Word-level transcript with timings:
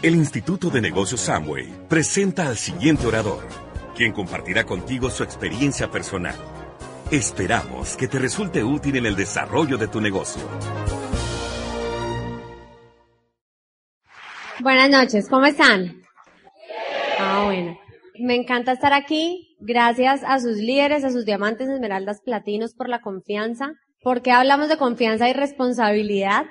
El 0.00 0.14
Instituto 0.14 0.70
de 0.70 0.80
Negocios 0.80 1.22
Samway 1.22 1.66
presenta 1.88 2.46
al 2.46 2.56
siguiente 2.56 3.04
orador, 3.04 3.44
quien 3.96 4.12
compartirá 4.12 4.62
contigo 4.62 5.10
su 5.10 5.24
experiencia 5.24 5.90
personal. 5.90 6.36
Esperamos 7.10 7.96
que 7.96 8.06
te 8.06 8.20
resulte 8.20 8.62
útil 8.62 8.94
en 8.94 9.06
el 9.06 9.16
desarrollo 9.16 9.76
de 9.76 9.88
tu 9.88 10.00
negocio. 10.00 10.40
Buenas 14.60 14.88
noches, 14.88 15.28
¿cómo 15.28 15.46
están? 15.46 16.00
Ah, 17.18 17.42
bueno. 17.46 17.76
Me 18.20 18.36
encanta 18.36 18.70
estar 18.70 18.92
aquí. 18.92 19.56
Gracias 19.58 20.22
a 20.22 20.38
sus 20.38 20.58
líderes, 20.58 21.02
a 21.02 21.10
sus 21.10 21.24
diamantes, 21.24 21.68
esmeraldas, 21.68 22.20
platinos 22.20 22.72
por 22.72 22.88
la 22.88 23.00
confianza. 23.00 23.72
¿Por 24.00 24.22
qué 24.22 24.30
hablamos 24.30 24.68
de 24.68 24.76
confianza 24.76 25.28
y 25.28 25.32
responsabilidad? 25.32 26.46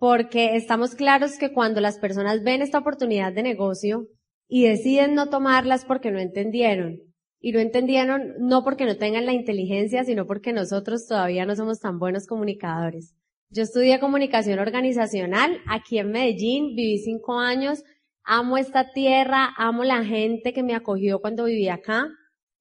Porque 0.00 0.56
estamos 0.56 0.94
claros 0.94 1.36
que 1.36 1.52
cuando 1.52 1.82
las 1.82 1.98
personas 1.98 2.42
ven 2.42 2.62
esta 2.62 2.78
oportunidad 2.78 3.34
de 3.34 3.42
negocio 3.42 4.06
y 4.48 4.64
deciden 4.64 5.14
no 5.14 5.28
tomarlas 5.28 5.84
porque 5.84 6.10
no 6.10 6.18
entendieron, 6.18 7.00
y 7.38 7.52
no 7.52 7.58
entendieron 7.58 8.32
no 8.38 8.64
porque 8.64 8.86
no 8.86 8.96
tengan 8.96 9.26
la 9.26 9.34
inteligencia, 9.34 10.02
sino 10.04 10.26
porque 10.26 10.54
nosotros 10.54 11.06
todavía 11.06 11.44
no 11.44 11.54
somos 11.54 11.80
tan 11.80 11.98
buenos 11.98 12.26
comunicadores. 12.26 13.14
Yo 13.50 13.62
estudié 13.62 14.00
comunicación 14.00 14.58
organizacional 14.58 15.58
aquí 15.66 15.98
en 15.98 16.12
Medellín, 16.12 16.74
viví 16.74 16.96
cinco 16.98 17.38
años, 17.38 17.84
amo 18.24 18.56
esta 18.56 18.92
tierra, 18.92 19.50
amo 19.58 19.84
la 19.84 20.02
gente 20.02 20.54
que 20.54 20.62
me 20.62 20.74
acogió 20.74 21.20
cuando 21.20 21.44
viví 21.44 21.68
acá, 21.68 22.08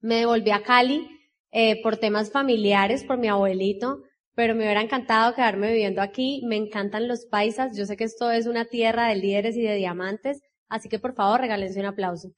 me 0.01 0.15
devolví 0.15 0.51
a 0.51 0.61
Cali 0.61 1.07
eh, 1.51 1.81
por 1.81 1.95
temas 1.95 2.33
familiares, 2.33 3.05
por 3.05 3.17
mi 3.17 3.29
abuelito, 3.29 4.01
pero 4.39 4.55
me 4.55 4.63
hubiera 4.63 4.81
encantado 4.81 5.35
quedarme 5.35 5.67
viviendo 5.67 6.01
aquí. 6.01 6.41
Me 6.45 6.55
encantan 6.55 7.09
los 7.09 7.25
paisas. 7.25 7.77
Yo 7.77 7.85
sé 7.85 7.97
que 7.97 8.05
esto 8.05 8.31
es 8.31 8.47
una 8.47 8.63
tierra 8.63 9.09
de 9.09 9.17
líderes 9.17 9.57
y 9.57 9.63
de 9.63 9.75
diamantes, 9.75 10.39
así 10.69 10.87
que 10.87 10.97
por 10.97 11.13
favor 11.13 11.41
regálense 11.41 11.77
un 11.81 11.87
aplauso. 11.87 12.29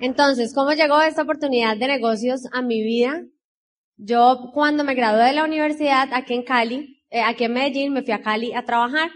Entonces, 0.00 0.54
¿cómo 0.54 0.72
llegó 0.72 1.02
esta 1.02 1.24
oportunidad 1.24 1.76
de 1.76 1.88
negocios 1.88 2.40
a 2.52 2.62
mi 2.62 2.82
vida? 2.82 3.20
Yo 3.98 4.50
cuando 4.54 4.84
me 4.84 4.94
gradué 4.94 5.24
de 5.24 5.34
la 5.34 5.44
universidad 5.44 6.08
aquí 6.14 6.32
en 6.32 6.44
Cali, 6.44 7.04
eh, 7.10 7.20
aquí 7.20 7.44
en 7.44 7.52
Medellín, 7.52 7.92
me 7.92 8.02
fui 8.02 8.14
a 8.14 8.22
Cali 8.22 8.54
a 8.54 8.64
trabajar. 8.64 9.10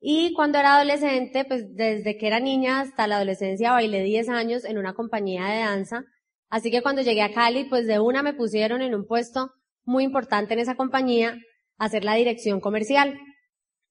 Y 0.00 0.34
cuando 0.34 0.58
era 0.60 0.76
adolescente, 0.76 1.44
pues 1.46 1.74
desde 1.74 2.16
que 2.16 2.28
era 2.28 2.38
niña 2.38 2.78
hasta 2.78 3.08
la 3.08 3.16
adolescencia 3.16 3.72
bailé 3.72 4.04
10 4.04 4.28
años 4.28 4.64
en 4.64 4.78
una 4.78 4.94
compañía 4.94 5.44
de 5.46 5.58
danza 5.62 6.04
Así 6.50 6.70
que 6.70 6.82
cuando 6.82 7.02
llegué 7.02 7.22
a 7.22 7.32
Cali, 7.32 7.64
pues 7.64 7.86
de 7.86 8.00
una 8.00 8.22
me 8.22 8.34
pusieron 8.34 8.82
en 8.82 8.94
un 8.94 9.06
puesto 9.06 9.50
muy 9.84 10.04
importante 10.04 10.54
en 10.54 10.60
esa 10.60 10.76
compañía, 10.76 11.36
hacer 11.78 12.04
la 12.04 12.14
dirección 12.14 12.60
comercial. 12.60 13.18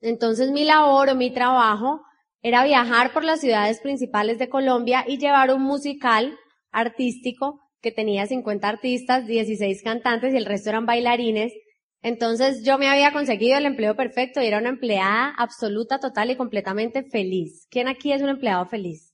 Entonces 0.02 0.52
mi 0.52 0.64
labor 0.64 1.10
o 1.10 1.16
mi 1.16 1.32
trabajo 1.32 2.02
era 2.42 2.64
viajar 2.64 3.14
por 3.14 3.24
las 3.24 3.42
ciudades 3.42 3.80
principales 3.82 4.38
de 4.38 4.50
Colombia 4.50 5.04
y 5.08 5.18
llevar 5.18 5.54
un 5.54 5.64
musical 5.64 6.38
artístico 6.72 7.60
que 7.82 7.92
tenía 7.92 8.28
50 8.28 8.68
artistas, 8.68 9.28
16 9.28 9.82
cantantes 9.84 10.34
y 10.34 10.38
el 10.38 10.46
resto 10.46 10.70
eran 10.70 10.86
bailarines. 10.86 11.54
Entonces 12.02 12.64
yo 12.64 12.78
me 12.78 12.90
había 12.90 13.12
conseguido 13.12 13.58
el 13.58 13.66
empleo 13.66 13.96
perfecto 13.96 14.42
y 14.42 14.46
era 14.46 14.60
una 14.60 14.70
empleada 14.70 15.34
absoluta, 15.38 16.00
total 16.00 16.32
y 16.32 16.36
completamente 16.36 17.04
feliz. 17.04 17.68
¿Quién 17.70 17.88
aquí 17.88 18.12
es 18.12 18.22
un 18.22 18.30
empleado 18.30 18.66
feliz? 18.66 19.14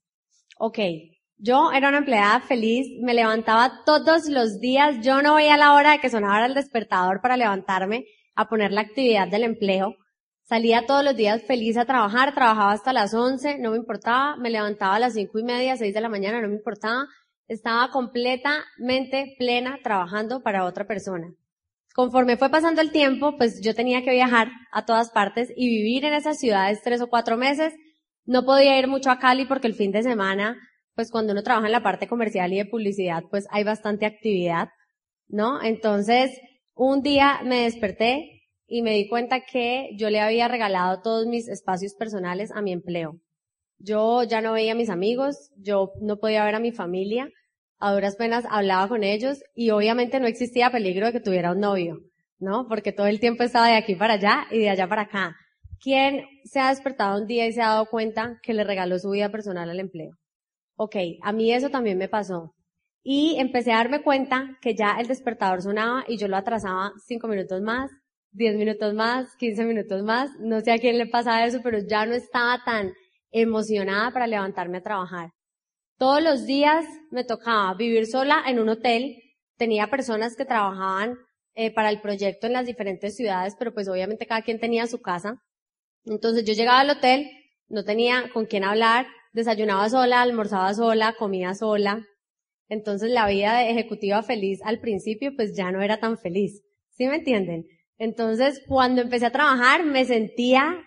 Ok. 0.58 0.80
Yo 1.38 1.72
era 1.72 1.90
una 1.90 1.98
empleada 1.98 2.40
feliz, 2.42 2.88
me 3.02 3.14
levantaba 3.14 3.84
todos 3.86 4.30
los 4.30 4.60
días, 4.60 4.98
yo 5.02 5.22
no 5.22 5.36
veía 5.36 5.58
la 5.58 5.74
hora 5.74 5.92
de 5.92 6.00
que 6.00 6.10
sonara 6.10 6.46
el 6.46 6.54
despertador 6.54 7.22
para 7.22 7.38
levantarme 7.38 8.06
a 8.36 8.48
poner 8.48 8.72
la 8.72 8.82
actividad 8.82 9.28
del 9.28 9.44
empleo. 9.44 9.96
Salía 10.44 10.86
todos 10.86 11.04
los 11.04 11.16
días 11.16 11.42
feliz 11.44 11.78
a 11.78 11.86
trabajar, 11.86 12.34
trabajaba 12.34 12.72
hasta 12.72 12.94
las 12.94 13.14
11, 13.14 13.60
no 13.60 13.72
me 13.72 13.78
importaba, 13.78 14.36
me 14.38 14.50
levantaba 14.50 14.96
a 14.96 15.00
las 15.00 15.14
cinco 15.14 15.40
y 15.40 15.44
media, 15.44 15.78
seis 15.78 15.94
de 15.94 16.02
la 16.02 16.10
mañana, 16.10 16.42
no 16.42 16.48
me 16.48 16.56
importaba. 16.56 17.08
Estaba 17.48 17.90
completamente 17.92 19.36
plena 19.38 19.80
trabajando 19.84 20.44
para 20.44 20.66
otra 20.66 20.86
persona. 20.86 21.34
Conforme 21.94 22.38
fue 22.38 22.50
pasando 22.50 22.82
el 22.82 22.92
tiempo, 22.92 23.38
pues 23.38 23.62
yo 23.62 23.76
tenía 23.76 24.04
que 24.04 24.12
viajar 24.12 24.50
a 24.72 24.86
todas 24.86 25.12
partes 25.12 25.52
y 25.56 25.70
vivir 25.70 26.06
en 26.06 26.14
esas 26.14 26.40
ciudades 26.40 26.82
tres 26.84 27.02
o 27.02 27.08
cuatro 27.08 27.38
meses. 27.38 27.74
No 28.26 28.46
podía 28.46 28.80
ir 28.80 28.88
mucho 28.88 29.12
a 29.12 29.20
Cali 29.20 29.46
porque 29.46 29.68
el 29.68 29.76
fin 29.76 29.92
de 29.92 30.04
semana 30.04 30.58
pues 30.96 31.12
cuando 31.12 31.34
uno 31.34 31.44
trabaja 31.44 31.68
en 31.68 31.72
la 31.72 31.84
parte 31.84 32.08
comercial 32.08 32.54
y 32.54 32.58
de 32.58 32.66
publicidad, 32.66 33.24
pues 33.30 33.48
hay 33.50 33.64
bastante 33.64 34.06
actividad, 34.06 34.70
¿no? 35.28 35.62
Entonces, 35.62 36.32
un 36.76 37.02
día 37.02 37.42
me 37.44 37.64
desperté 37.64 38.42
y 38.68 38.82
me 38.82 38.94
di 38.94 39.08
cuenta 39.08 39.42
que 39.42 39.90
yo 39.98 40.10
le 40.10 40.20
había 40.20 40.48
regalado 40.48 41.02
todos 41.02 41.28
mis 41.28 41.48
espacios 41.48 41.94
personales 41.96 42.52
a 42.52 42.62
mi 42.62 42.72
empleo. 42.72 43.20
Yo 43.78 44.24
ya 44.24 44.42
no 44.42 44.54
veía 44.54 44.72
a 44.72 44.76
mis 44.76 44.90
amigos, 44.90 45.52
yo 45.58 45.92
no 46.02 46.18
podía 46.18 46.46
ver 46.46 46.56
a 46.56 46.60
mi 46.60 46.72
familia, 46.72 47.30
a 47.80 47.94
duras 47.94 48.16
penas 48.16 48.46
hablaba 48.50 48.88
con 48.88 49.04
ellos 49.04 49.44
y 49.54 49.72
obviamente 49.72 50.20
no 50.20 50.28
existía 50.28 50.72
peligro 50.72 51.08
de 51.08 51.12
que 51.12 51.20
tuviera 51.20 51.52
un 51.52 51.60
novio, 51.60 52.00
¿no? 52.40 52.68
Porque 52.70 52.94
todo 52.94 53.08
el 53.08 53.20
tiempo 53.20 53.44
estaba 53.44 53.68
de 53.68 53.76
aquí 53.76 53.96
para 53.96 54.14
allá 54.14 54.46
y 54.52 54.60
de 54.60 54.70
allá 54.70 54.88
para 54.88 55.04
acá. 55.04 55.36
¿Quién 55.82 56.26
se 56.46 56.60
ha 56.60 56.70
despertado 56.70 57.20
un 57.20 57.28
día 57.28 57.46
y 57.46 57.52
se 57.52 57.62
ha 57.62 57.70
dado 57.70 57.88
cuenta 57.88 58.40
que 58.42 58.54
le 58.54 58.64
regaló 58.64 58.98
su 59.00 59.10
vida 59.10 59.30
personal 59.30 59.70
al 59.70 59.82
empleo? 59.82 60.12
Ok, 60.76 60.96
a 61.22 61.32
mí 61.32 61.54
eso 61.54 61.70
también 61.70 61.98
me 61.98 62.10
pasó. 62.10 62.56
Y 63.04 63.36
empecé 63.38 63.72
a 63.74 63.78
darme 63.78 64.02
cuenta 64.02 64.58
que 64.62 64.76
ya 64.76 64.96
el 65.00 65.08
despertador 65.08 65.62
sonaba 65.62 66.06
y 66.08 66.18
yo 66.18 66.28
lo 66.28 66.38
atrasaba 66.38 66.94
cinco 67.06 67.28
minutos 67.28 67.62
más, 67.62 67.92
diez 68.32 68.56
minutos 68.56 68.94
más, 68.94 69.36
quince 69.38 69.66
minutos 69.66 70.04
más. 70.04 70.32
No 70.40 70.62
sé 70.62 70.72
a 70.72 70.78
quién 70.80 70.98
le 70.98 71.08
pasa 71.08 71.46
eso, 71.46 71.60
pero 71.64 71.80
ya 71.80 72.06
no 72.06 72.14
estaba 72.14 72.64
tan 72.64 72.94
emocionada 73.32 74.12
para 74.12 74.28
levantarme 74.28 74.78
a 74.78 74.84
trabajar. 74.84 75.32
Todos 75.98 76.24
los 76.24 76.46
días 76.46 76.86
me 77.12 77.24
tocaba 77.24 77.74
vivir 77.76 78.08
sola 78.08 78.44
en 78.48 78.60
un 78.60 78.70
hotel. 78.70 79.18
Tenía 79.58 79.88
personas 79.88 80.36
que 80.36 80.46
trabajaban 80.46 81.18
eh, 81.56 81.74
para 81.74 81.90
el 81.90 82.02
proyecto 82.02 82.48
en 82.48 82.54
las 82.54 82.66
diferentes 82.66 83.16
ciudades, 83.16 83.56
pero 83.58 83.74
pues 83.74 83.88
obviamente 83.88 84.26
cada 84.26 84.42
quien 84.42 84.60
tenía 84.60 84.88
su 84.88 85.02
casa. 85.02 85.36
Entonces 86.06 86.46
yo 86.46 86.54
llegaba 86.54 86.80
al 86.80 86.90
hotel, 86.90 87.30
no 87.68 87.84
tenía 87.84 88.30
con 88.34 88.46
quién 88.46 88.64
hablar, 88.64 89.08
desayunaba 89.34 89.90
sola, 89.90 90.22
almorzaba 90.22 90.74
sola, 90.74 91.16
comía 91.18 91.54
sola. 91.56 92.06
Entonces 92.70 93.12
la 93.12 93.28
vida 93.28 93.58
de 93.58 93.72
ejecutiva 93.72 94.24
feliz 94.24 94.60
al 94.64 94.80
principio 94.80 95.32
pues 95.36 95.56
ya 95.56 95.72
no 95.72 95.82
era 95.82 96.00
tan 96.00 96.18
feliz. 96.18 96.62
¿Sí 96.92 97.08
me 97.08 97.18
entienden? 97.18 97.66
Entonces 97.98 98.62
cuando 98.68 99.02
empecé 99.02 99.26
a 99.26 99.32
trabajar 99.32 99.84
me 99.84 100.06
sentía, 100.06 100.80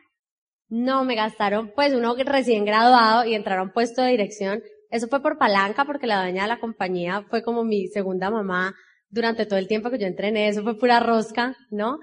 no, 0.69 1.05
me 1.05 1.15
gastaron 1.15 1.73
pues 1.75 1.93
uno 1.93 2.15
recién 2.25 2.65
graduado 2.65 3.25
y 3.25 3.35
entraron 3.35 3.73
puesto 3.73 4.03
de 4.03 4.13
dirección. 4.13 4.63
Eso 4.91 5.09
fue 5.09 5.21
por 5.21 5.39
palanca 5.39 5.85
porque 5.85 6.07
la 6.07 6.23
dueña 6.23 6.43
de 6.43 6.49
la 6.49 6.61
compañía 6.61 7.25
fue 7.29 7.43
como 7.43 7.65
mi 7.65 7.89
segunda 7.89 8.31
mamá 8.31 8.75
durante 9.09 9.47
todo 9.47 9.59
el 9.59 9.69
tiempo 9.69 9.91
que 9.91 9.99
yo 9.99 10.07
entrené. 10.07 10.49
Eso 10.49 10.63
fue 10.63 10.79
pura 10.79 11.01
rosca, 11.01 11.57
¿no? 11.71 11.99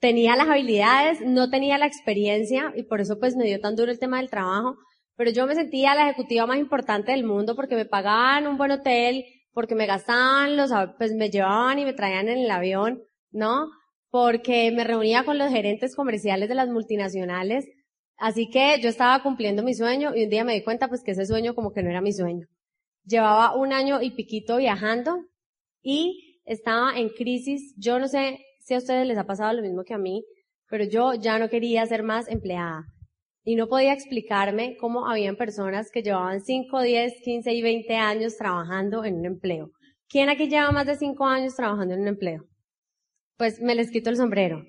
Tenía 0.00 0.36
las 0.36 0.48
habilidades, 0.48 1.20
no 1.20 1.50
tenía 1.50 1.76
la 1.76 1.86
experiencia 1.86 2.72
y 2.76 2.84
por 2.84 3.00
eso 3.00 3.18
pues 3.18 3.34
me 3.34 3.44
dio 3.44 3.60
tan 3.60 3.74
duro 3.74 3.90
el 3.90 3.98
tema 3.98 4.18
del 4.18 4.30
trabajo 4.30 4.76
pero 5.18 5.32
yo 5.32 5.48
me 5.48 5.56
sentía 5.56 5.96
la 5.96 6.08
ejecutiva 6.08 6.46
más 6.46 6.58
importante 6.58 7.10
del 7.10 7.24
mundo 7.24 7.56
porque 7.56 7.74
me 7.74 7.84
pagaban 7.84 8.46
un 8.46 8.56
buen 8.56 8.70
hotel, 8.70 9.24
porque 9.52 9.74
me 9.74 9.86
gastaban 9.86 10.56
los, 10.56 10.70
pues 10.96 11.12
me 11.12 11.28
llevaban 11.28 11.80
y 11.80 11.84
me 11.84 11.92
traían 11.92 12.28
en 12.28 12.38
el 12.38 12.50
avión, 12.52 13.02
¿no? 13.32 13.66
Porque 14.10 14.70
me 14.70 14.84
reunía 14.84 15.24
con 15.24 15.36
los 15.36 15.50
gerentes 15.50 15.96
comerciales 15.96 16.48
de 16.48 16.54
las 16.54 16.68
multinacionales. 16.68 17.66
Así 18.16 18.48
que 18.48 18.80
yo 18.80 18.88
estaba 18.88 19.20
cumpliendo 19.24 19.64
mi 19.64 19.74
sueño 19.74 20.14
y 20.14 20.22
un 20.22 20.30
día 20.30 20.44
me 20.44 20.54
di 20.54 20.62
cuenta 20.62 20.86
pues 20.86 21.02
que 21.02 21.10
ese 21.10 21.26
sueño 21.26 21.56
como 21.56 21.72
que 21.72 21.82
no 21.82 21.90
era 21.90 22.00
mi 22.00 22.12
sueño. 22.12 22.46
Llevaba 23.04 23.56
un 23.56 23.72
año 23.72 24.00
y 24.00 24.12
piquito 24.12 24.58
viajando 24.58 25.24
y 25.82 26.40
estaba 26.44 26.96
en 26.96 27.08
crisis. 27.08 27.74
Yo 27.76 27.98
no 27.98 28.06
sé 28.06 28.38
si 28.60 28.74
a 28.74 28.78
ustedes 28.78 29.04
les 29.04 29.18
ha 29.18 29.24
pasado 29.24 29.52
lo 29.52 29.62
mismo 29.62 29.82
que 29.82 29.94
a 29.94 29.98
mí, 29.98 30.22
pero 30.70 30.84
yo 30.84 31.14
ya 31.14 31.40
no 31.40 31.48
quería 31.48 31.84
ser 31.86 32.04
más 32.04 32.28
empleada 32.28 32.84
y 33.44 33.56
no 33.56 33.68
podía 33.68 33.92
explicarme 33.92 34.76
cómo 34.76 35.08
habían 35.08 35.36
personas 35.36 35.90
que 35.90 36.02
llevaban 36.02 36.40
5, 36.40 36.80
10, 36.82 37.12
15 37.22 37.52
y 37.52 37.62
20 37.62 37.94
años 37.96 38.36
trabajando 38.36 39.04
en 39.04 39.16
un 39.16 39.26
empleo. 39.26 39.70
¿Quién 40.08 40.28
aquí 40.28 40.48
lleva 40.48 40.70
más 40.72 40.86
de 40.86 40.96
5 40.96 41.24
años 41.26 41.54
trabajando 41.54 41.94
en 41.94 42.00
un 42.02 42.08
empleo? 42.08 42.48
pues 43.38 43.60
me 43.60 43.74
les 43.74 43.90
quito 43.90 44.10
el 44.10 44.16
sombrero. 44.16 44.64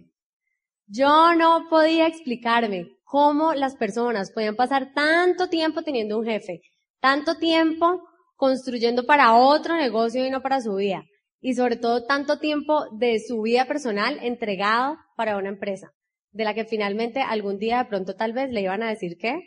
Yo 0.86 1.36
no 1.36 1.68
podía 1.70 2.08
explicarme 2.08 2.88
cómo 3.04 3.54
las 3.54 3.76
personas 3.76 4.32
podían 4.32 4.56
pasar 4.56 4.94
tanto 4.94 5.50
tiempo 5.50 5.82
teniendo 5.82 6.18
un 6.18 6.26
jefe, 6.26 6.62
tanto 7.02 7.36
tiempo 7.38 8.02
construyendo 8.36 9.06
para 9.06 9.36
otro 9.36 9.76
negocio 9.76 10.26
y 10.26 10.30
no 10.30 10.42
para 10.42 10.62
su 10.62 10.76
vida. 10.76 11.04
Y 11.42 11.56
sobre 11.56 11.78
todo 11.78 12.06
tanto 12.06 12.40
tiempo 12.40 12.86
de 12.98 13.20
su 13.20 13.42
vida 13.42 13.66
personal 13.66 14.20
entregado 14.22 14.98
para 15.16 15.38
una 15.38 15.50
empresa, 15.50 15.92
de 16.32 16.44
la 16.44 16.54
que 16.54 16.66
finalmente 16.66 17.22
algún 17.22 17.58
día 17.58 17.80
de 17.80 17.90
pronto 17.90 18.16
tal 18.16 18.34
vez 18.34 18.52
le 18.52 18.62
iban 18.62 18.84
a 18.84 18.90
decir 18.90 19.18
que 19.18 19.40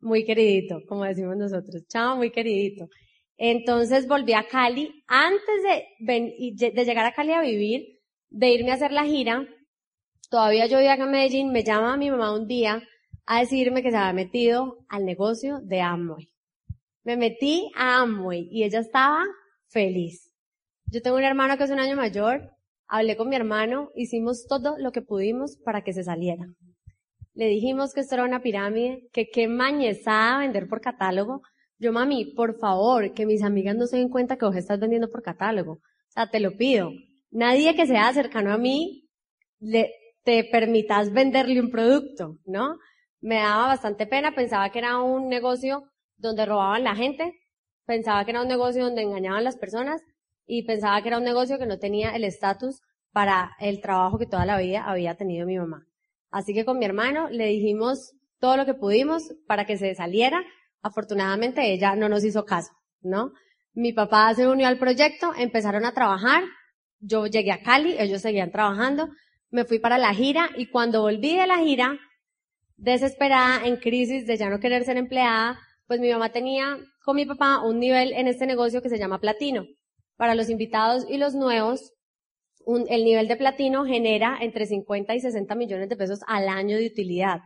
muy 0.00 0.24
queridito, 0.24 0.80
como 0.88 1.04
decimos 1.04 1.36
nosotros, 1.36 1.84
chao, 1.88 2.16
muy 2.16 2.30
queridito. 2.30 2.88
Entonces 3.36 4.06
volví 4.06 4.32
a 4.32 4.46
Cali, 4.46 5.02
antes 5.06 5.62
de, 5.98 6.70
de 6.72 6.84
llegar 6.84 7.06
a 7.06 7.12
Cali 7.12 7.32
a 7.32 7.40
vivir, 7.40 8.00
de 8.30 8.50
irme 8.50 8.70
a 8.70 8.74
hacer 8.74 8.92
la 8.92 9.04
gira, 9.04 9.46
todavía 10.30 10.66
yo 10.66 10.78
vivía 10.78 10.94
acá 10.94 11.04
en 11.04 11.10
Medellín, 11.10 11.52
me 11.52 11.64
llama 11.64 11.96
mi 11.96 12.10
mamá 12.10 12.34
un 12.34 12.46
día 12.46 12.82
a 13.26 13.40
decirme 13.40 13.82
que 13.82 13.90
se 13.90 13.96
había 13.96 14.12
metido 14.12 14.78
al 14.88 15.04
negocio 15.04 15.60
de 15.62 15.80
Amway. 15.80 16.28
Me 17.04 17.16
metí 17.16 17.70
a 17.74 18.00
Amway 18.02 18.48
y 18.50 18.64
ella 18.64 18.80
estaba 18.80 19.24
feliz. 19.68 20.32
Yo 20.86 21.02
tengo 21.02 21.16
un 21.16 21.24
hermano 21.24 21.56
que 21.56 21.64
es 21.64 21.70
un 21.70 21.80
año 21.80 21.96
mayor, 21.96 22.55
hablé 22.88 23.16
con 23.16 23.28
mi 23.28 23.36
hermano, 23.36 23.90
hicimos 23.94 24.46
todo 24.46 24.76
lo 24.78 24.92
que 24.92 25.02
pudimos 25.02 25.56
para 25.64 25.82
que 25.82 25.92
se 25.92 26.04
saliera. 26.04 26.46
Le 27.34 27.48
dijimos 27.48 27.92
que 27.92 28.00
esto 28.00 28.14
era 28.14 28.24
una 28.24 28.40
pirámide, 28.40 29.08
que 29.12 29.28
qué 29.28 29.48
mañezada 29.48 30.38
vender 30.38 30.68
por 30.68 30.80
catálogo. 30.80 31.42
Yo, 31.78 31.92
mami, 31.92 32.32
por 32.34 32.58
favor, 32.58 33.12
que 33.12 33.26
mis 33.26 33.42
amigas 33.42 33.76
no 33.76 33.86
se 33.86 33.98
den 33.98 34.08
cuenta 34.08 34.36
que 34.36 34.46
vos 34.46 34.56
estás 34.56 34.80
vendiendo 34.80 35.10
por 35.10 35.22
catálogo. 35.22 35.72
O 35.72 36.10
sea, 36.10 36.30
te 36.30 36.40
lo 36.40 36.56
pido. 36.56 36.90
Nadie 37.30 37.74
que 37.74 37.86
sea 37.86 38.12
cercano 38.14 38.52
a 38.52 38.58
mí 38.58 39.08
le, 39.60 39.92
te 40.22 40.44
permitas 40.44 41.12
venderle 41.12 41.60
un 41.60 41.70
producto, 41.70 42.38
¿no? 42.46 42.78
Me 43.20 43.36
daba 43.36 43.68
bastante 43.68 44.06
pena, 44.06 44.34
pensaba 44.34 44.70
que 44.70 44.78
era 44.78 45.00
un 45.02 45.28
negocio 45.28 45.84
donde 46.16 46.46
robaban 46.46 46.84
la 46.84 46.96
gente, 46.96 47.32
pensaba 47.84 48.24
que 48.24 48.30
era 48.30 48.42
un 48.42 48.48
negocio 48.48 48.84
donde 48.84 49.02
engañaban 49.02 49.44
las 49.44 49.56
personas 49.56 50.02
y 50.46 50.64
pensaba 50.64 51.00
que 51.02 51.08
era 51.08 51.18
un 51.18 51.24
negocio 51.24 51.58
que 51.58 51.66
no 51.66 51.78
tenía 51.78 52.10
el 52.10 52.24
estatus 52.24 52.80
para 53.12 53.52
el 53.60 53.80
trabajo 53.80 54.18
que 54.18 54.26
toda 54.26 54.46
la 54.46 54.58
vida 54.58 54.84
había 54.84 55.16
tenido 55.16 55.46
mi 55.46 55.58
mamá. 55.58 55.86
Así 56.30 56.54
que 56.54 56.64
con 56.64 56.78
mi 56.78 56.84
hermano 56.84 57.28
le 57.30 57.46
dijimos 57.46 58.12
todo 58.38 58.56
lo 58.56 58.66
que 58.66 58.74
pudimos 58.74 59.34
para 59.46 59.64
que 59.64 59.78
se 59.78 59.94
saliera. 59.94 60.42
Afortunadamente 60.82 61.72
ella 61.72 61.96
no 61.96 62.08
nos 62.08 62.24
hizo 62.24 62.44
caso, 62.44 62.72
¿no? 63.00 63.32
Mi 63.72 63.92
papá 63.92 64.34
se 64.34 64.46
unió 64.46 64.68
al 64.68 64.78
proyecto, 64.78 65.32
empezaron 65.36 65.84
a 65.84 65.92
trabajar, 65.92 66.44
yo 67.00 67.26
llegué 67.26 67.52
a 67.52 67.62
Cali, 67.62 67.96
ellos 67.98 68.22
seguían 68.22 68.50
trabajando, 68.50 69.08
me 69.50 69.64
fui 69.64 69.78
para 69.78 69.98
la 69.98 70.14
gira 70.14 70.50
y 70.56 70.66
cuando 70.66 71.02
volví 71.02 71.36
de 71.36 71.46
la 71.46 71.58
gira, 71.58 71.98
desesperada, 72.76 73.66
en 73.66 73.76
crisis 73.76 74.26
de 74.26 74.36
ya 74.36 74.48
no 74.48 74.60
querer 74.60 74.84
ser 74.84 74.96
empleada, 74.96 75.58
pues 75.86 76.00
mi 76.00 76.10
mamá 76.10 76.30
tenía 76.30 76.78
con 77.04 77.16
mi 77.16 77.24
papá 77.24 77.62
un 77.62 77.78
nivel 77.78 78.12
en 78.12 78.28
este 78.28 78.46
negocio 78.46 78.82
que 78.82 78.88
se 78.88 78.98
llama 78.98 79.20
platino. 79.20 79.64
Para 80.16 80.34
los 80.34 80.48
invitados 80.48 81.04
y 81.08 81.18
los 81.18 81.34
nuevos, 81.34 81.92
el 82.88 83.04
nivel 83.04 83.28
de 83.28 83.36
platino 83.36 83.84
genera 83.84 84.38
entre 84.40 84.66
50 84.66 85.14
y 85.14 85.20
60 85.20 85.54
millones 85.54 85.88
de 85.88 85.96
pesos 85.96 86.20
al 86.26 86.48
año 86.48 86.76
de 86.76 86.86
utilidad. 86.86 87.40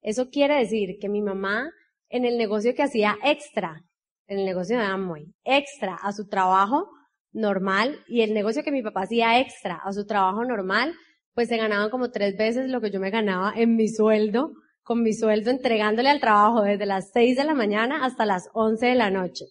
Eso 0.00 0.30
quiere 0.30 0.56
decir 0.56 0.98
que 1.00 1.08
mi 1.08 1.20
mamá, 1.20 1.70
en 2.08 2.24
el 2.24 2.38
negocio 2.38 2.74
que 2.74 2.82
hacía 2.82 3.16
extra, 3.24 3.84
en 4.26 4.38
el 4.38 4.44
negocio 4.44 4.78
de 4.78 4.84
Amway, 4.84 5.26
extra 5.44 5.96
a 5.96 6.12
su 6.12 6.28
trabajo 6.28 6.88
normal, 7.32 7.98
y 8.06 8.22
el 8.22 8.34
negocio 8.34 8.62
que 8.62 8.72
mi 8.72 8.82
papá 8.82 9.02
hacía 9.02 9.40
extra 9.40 9.80
a 9.84 9.92
su 9.92 10.06
trabajo 10.06 10.44
normal, 10.44 10.94
pues 11.34 11.48
se 11.48 11.56
ganaban 11.56 11.90
como 11.90 12.10
tres 12.10 12.36
veces 12.36 12.70
lo 12.70 12.80
que 12.80 12.90
yo 12.90 13.00
me 13.00 13.10
ganaba 13.10 13.52
en 13.56 13.76
mi 13.76 13.88
sueldo, 13.88 14.52
con 14.82 15.02
mi 15.02 15.12
sueldo 15.12 15.50
entregándole 15.50 16.10
al 16.10 16.20
trabajo 16.20 16.62
desde 16.62 16.86
las 16.86 17.10
6 17.12 17.36
de 17.36 17.44
la 17.44 17.54
mañana 17.54 18.04
hasta 18.04 18.26
las 18.26 18.48
11 18.52 18.86
de 18.86 18.94
la 18.94 19.10
noche. 19.10 19.46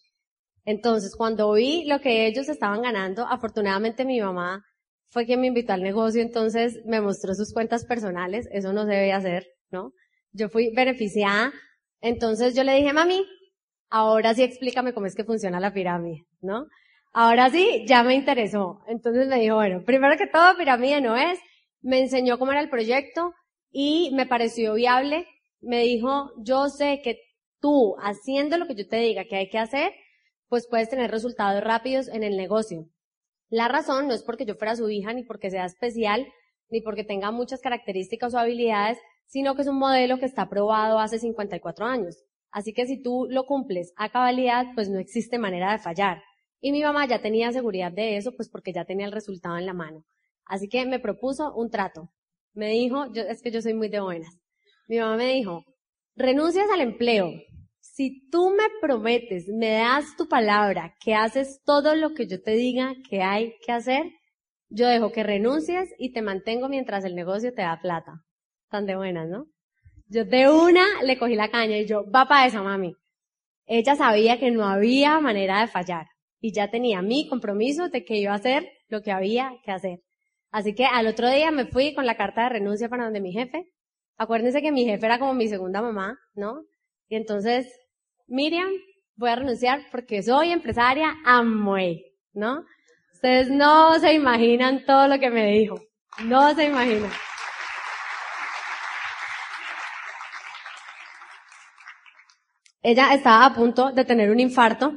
Entonces, 0.65 1.15
cuando 1.15 1.51
vi 1.53 1.85
lo 1.85 1.99
que 1.99 2.27
ellos 2.27 2.49
estaban 2.49 2.81
ganando, 2.81 3.25
afortunadamente 3.27 4.05
mi 4.05 4.21
mamá 4.21 4.63
fue 5.09 5.25
quien 5.25 5.41
me 5.41 5.47
invitó 5.47 5.73
al 5.73 5.83
negocio, 5.83 6.21
entonces 6.21 6.79
me 6.85 7.01
mostró 7.01 7.33
sus 7.33 7.53
cuentas 7.53 7.85
personales, 7.85 8.47
eso 8.51 8.71
no 8.71 8.85
se 8.85 8.91
debe 8.91 9.11
hacer, 9.11 9.47
¿no? 9.69 9.91
Yo 10.31 10.49
fui 10.49 10.71
beneficiada, 10.73 11.51
entonces 11.99 12.55
yo 12.55 12.63
le 12.63 12.75
dije, 12.75 12.93
mami, 12.93 13.25
ahora 13.89 14.33
sí 14.33 14.43
explícame 14.43 14.93
cómo 14.93 15.07
es 15.07 15.15
que 15.15 15.25
funciona 15.25 15.59
la 15.59 15.73
pirámide, 15.73 16.25
¿no? 16.41 16.67
Ahora 17.13 17.49
sí, 17.49 17.83
ya 17.87 18.03
me 18.03 18.15
interesó. 18.15 18.79
Entonces 18.87 19.27
me 19.27 19.39
dijo, 19.39 19.55
bueno, 19.55 19.83
primero 19.85 20.17
que 20.17 20.27
todo, 20.27 20.55
pirámide 20.55 21.01
no 21.01 21.17
es, 21.17 21.39
me 21.81 21.99
enseñó 21.99 22.39
cómo 22.39 22.53
era 22.53 22.61
el 22.61 22.69
proyecto 22.69 23.33
y 23.69 24.11
me 24.13 24.25
pareció 24.25 24.75
viable. 24.75 25.27
Me 25.59 25.81
dijo, 25.81 26.31
yo 26.37 26.69
sé 26.69 27.01
que 27.03 27.19
tú, 27.59 27.95
haciendo 28.01 28.57
lo 28.57 28.65
que 28.65 28.75
yo 28.75 28.87
te 28.87 28.97
diga 28.97 29.25
que 29.25 29.35
hay 29.35 29.49
que 29.49 29.59
hacer, 29.59 29.91
pues 30.51 30.67
puedes 30.67 30.89
tener 30.89 31.09
resultados 31.09 31.63
rápidos 31.63 32.09
en 32.09 32.23
el 32.23 32.35
negocio. 32.35 32.89
La 33.49 33.69
razón 33.69 34.09
no 34.09 34.13
es 34.13 34.21
porque 34.21 34.45
yo 34.45 34.55
fuera 34.55 34.75
su 34.75 34.89
hija, 34.89 35.13
ni 35.13 35.23
porque 35.23 35.49
sea 35.49 35.63
especial, 35.63 36.27
ni 36.69 36.81
porque 36.81 37.05
tenga 37.05 37.31
muchas 37.31 37.61
características 37.61 38.33
o 38.33 38.37
habilidades, 38.37 38.97
sino 39.27 39.55
que 39.55 39.61
es 39.61 39.69
un 39.69 39.79
modelo 39.79 40.19
que 40.19 40.25
está 40.25 40.41
aprobado 40.41 40.99
hace 40.99 41.19
54 41.19 41.85
años. 41.85 42.25
Así 42.51 42.73
que 42.73 42.85
si 42.85 43.01
tú 43.01 43.27
lo 43.29 43.45
cumples 43.45 43.93
a 43.95 44.09
cabalidad, 44.09 44.65
pues 44.75 44.89
no 44.89 44.99
existe 44.99 45.39
manera 45.39 45.71
de 45.71 45.79
fallar. 45.79 46.21
Y 46.59 46.73
mi 46.73 46.83
mamá 46.83 47.07
ya 47.07 47.21
tenía 47.21 47.53
seguridad 47.53 47.93
de 47.93 48.17
eso, 48.17 48.33
pues 48.35 48.49
porque 48.49 48.73
ya 48.73 48.83
tenía 48.83 49.05
el 49.05 49.13
resultado 49.13 49.57
en 49.57 49.65
la 49.65 49.73
mano. 49.73 50.03
Así 50.43 50.67
que 50.67 50.85
me 50.85 50.99
propuso 50.99 51.53
un 51.55 51.69
trato. 51.69 52.09
Me 52.51 52.67
dijo, 52.71 53.05
es 53.13 53.41
que 53.41 53.51
yo 53.51 53.61
soy 53.61 53.73
muy 53.73 53.87
de 53.87 54.01
buenas. 54.01 54.37
Mi 54.89 54.99
mamá 54.99 55.15
me 55.15 55.31
dijo, 55.31 55.63
renuncias 56.13 56.69
al 56.73 56.81
empleo, 56.81 57.31
si 57.93 58.27
tú 58.29 58.51
me 58.51 58.63
prometes, 58.79 59.49
me 59.49 59.71
das 59.71 60.15
tu 60.15 60.27
palabra, 60.27 60.95
que 61.03 61.13
haces 61.13 61.61
todo 61.65 61.93
lo 61.95 62.13
que 62.13 62.25
yo 62.25 62.41
te 62.41 62.51
diga 62.51 62.95
que 63.09 63.21
hay 63.21 63.55
que 63.65 63.73
hacer, 63.73 64.03
yo 64.69 64.87
dejo 64.87 65.11
que 65.11 65.23
renuncies 65.23 65.93
y 65.97 66.13
te 66.13 66.21
mantengo 66.21 66.69
mientras 66.69 67.03
el 67.03 67.15
negocio 67.15 67.53
te 67.53 67.63
da 67.63 67.79
plata. 67.81 68.23
Tan 68.69 68.85
de 68.85 68.95
buenas, 68.95 69.27
¿no? 69.27 69.47
Yo 70.07 70.23
de 70.23 70.49
una 70.49 70.85
le 71.03 71.17
cogí 71.17 71.35
la 71.35 71.51
caña 71.51 71.77
y 71.77 71.85
yo, 71.85 72.09
va 72.09 72.27
para 72.27 72.47
esa 72.47 72.63
mami. 72.63 72.95
Ella 73.65 73.95
sabía 73.95 74.39
que 74.39 74.51
no 74.51 74.65
había 74.65 75.19
manera 75.19 75.59
de 75.59 75.67
fallar 75.67 76.07
y 76.39 76.53
ya 76.53 76.71
tenía 76.71 77.01
mi 77.01 77.27
compromiso 77.27 77.89
de 77.89 78.05
que 78.05 78.15
iba 78.17 78.31
a 78.31 78.35
hacer 78.35 78.69
lo 78.87 79.01
que 79.01 79.11
había 79.11 79.51
que 79.65 79.71
hacer. 79.71 79.99
Así 80.49 80.73
que 80.73 80.85
al 80.85 81.07
otro 81.07 81.29
día 81.29 81.51
me 81.51 81.65
fui 81.65 81.93
con 81.93 82.05
la 82.05 82.15
carta 82.15 82.43
de 82.43 82.49
renuncia 82.49 82.87
para 82.87 83.03
donde 83.03 83.21
mi 83.21 83.33
jefe. 83.33 83.65
Acuérdense 84.17 84.61
que 84.61 84.71
mi 84.71 84.85
jefe 84.85 85.05
era 85.05 85.19
como 85.19 85.33
mi 85.33 85.49
segunda 85.49 85.81
mamá, 85.81 86.17
¿no? 86.35 86.63
Y 87.07 87.15
entonces 87.15 87.80
Miriam, 88.33 88.69
voy 89.17 89.29
a 89.29 89.35
renunciar 89.35 89.81
porque 89.91 90.23
soy 90.23 90.51
empresaria 90.51 91.17
Amway, 91.25 92.01
¿no? 92.31 92.63
Ustedes 93.11 93.49
no 93.49 93.99
se 93.99 94.13
imaginan 94.13 94.85
todo 94.85 95.09
lo 95.09 95.19
que 95.19 95.29
me 95.29 95.51
dijo. 95.51 95.75
No 96.23 96.55
se 96.55 96.67
imaginan. 96.67 97.11
Ella 102.81 103.13
estaba 103.13 103.47
a 103.47 103.53
punto 103.53 103.91
de 103.91 104.05
tener 104.05 104.31
un 104.31 104.39
infarto 104.39 104.93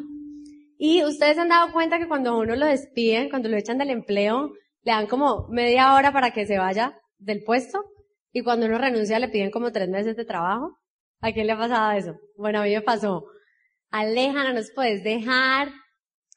y 0.78 1.02
ustedes 1.02 1.36
han 1.36 1.48
dado 1.48 1.72
cuenta 1.72 1.98
que 1.98 2.06
cuando 2.06 2.38
uno 2.38 2.54
lo 2.54 2.66
despiden, 2.66 3.30
cuando 3.30 3.48
lo 3.48 3.56
echan 3.56 3.78
del 3.78 3.90
empleo, 3.90 4.52
le 4.84 4.92
dan 4.92 5.08
como 5.08 5.48
media 5.48 5.94
hora 5.94 6.12
para 6.12 6.30
que 6.30 6.46
se 6.46 6.56
vaya 6.56 6.96
del 7.18 7.42
puesto 7.42 7.82
y 8.32 8.44
cuando 8.44 8.66
uno 8.66 8.78
renuncia 8.78 9.18
le 9.18 9.28
piden 9.28 9.50
como 9.50 9.72
tres 9.72 9.88
meses 9.88 10.14
de 10.14 10.24
trabajo. 10.24 10.78
¿A 11.20 11.32
quién 11.32 11.46
le 11.46 11.52
ha 11.52 11.58
pasado 11.58 11.92
eso? 11.92 12.16
Bueno, 12.36 12.60
a 12.60 12.64
mí 12.64 12.74
me 12.74 12.82
pasó. 12.82 13.24
Aleja, 13.90 14.44
no 14.44 14.54
nos 14.54 14.70
puedes 14.72 15.02
dejar. 15.04 15.72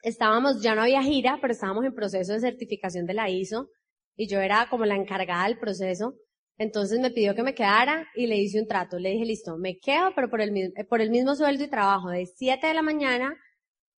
Estábamos, 0.02 0.62
ya 0.62 0.74
no 0.74 0.82
había 0.82 1.02
gira, 1.02 1.38
pero 1.40 1.52
estábamos 1.52 1.84
en 1.84 1.94
proceso 1.94 2.32
de 2.32 2.40
certificación 2.40 3.04
de 3.06 3.14
la 3.14 3.28
ISO 3.28 3.68
y 4.16 4.28
yo 4.28 4.40
era 4.40 4.68
como 4.70 4.84
la 4.84 4.96
encargada 4.96 5.44
del 5.44 5.58
proceso. 5.58 6.14
Entonces 6.56 7.00
me 7.00 7.10
pidió 7.10 7.34
que 7.34 7.42
me 7.42 7.54
quedara 7.54 8.06
y 8.14 8.26
le 8.26 8.36
hice 8.36 8.60
un 8.60 8.66
trato. 8.66 8.98
Le 8.98 9.10
dije, 9.10 9.24
listo, 9.24 9.56
me 9.58 9.78
quedo, 9.78 10.12
pero 10.14 10.28
por 10.28 10.40
el, 10.40 10.72
por 10.88 11.00
el 11.00 11.10
mismo 11.10 11.34
sueldo 11.36 11.64
y 11.64 11.68
trabajo 11.68 12.10
de 12.10 12.26
7 12.26 12.66
de 12.66 12.74
la 12.74 12.82
mañana 12.82 13.36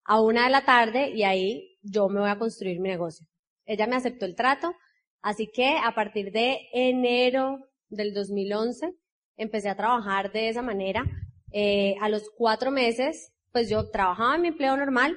a 0.05 0.21
1 0.21 0.43
de 0.43 0.51
la 0.51 0.65
tarde 0.65 1.11
y 1.11 1.23
ahí 1.23 1.79
yo 1.83 2.09
me 2.09 2.21
voy 2.21 2.31
a 2.31 2.39
construir 2.39 2.81
mi 2.81 2.89
negocio. 2.91 3.27
Ella 3.65 3.87
me 3.87 3.97
aceptó 3.97 4.27
el 4.27 4.35
trato, 4.35 4.75
así 5.23 5.51
que 5.53 5.77
a 5.83 5.95
partir 5.95 6.33
de 6.33 6.61
enero 6.73 7.59
del 7.89 8.13
2011 8.13 8.93
empecé 9.41 9.69
a 9.69 9.77
trabajar 9.77 10.31
de 10.33 10.49
esa 10.49 10.63
manera. 10.63 11.05
Eh, 11.53 11.97
a 12.01 12.09
los 12.09 12.31
cuatro 12.37 12.71
meses, 12.71 13.33
pues 13.53 13.69
yo 13.69 13.91
trabajaba 13.91 14.37
en 14.37 14.43
mi 14.43 14.49
empleo 14.49 14.77
normal, 14.77 15.17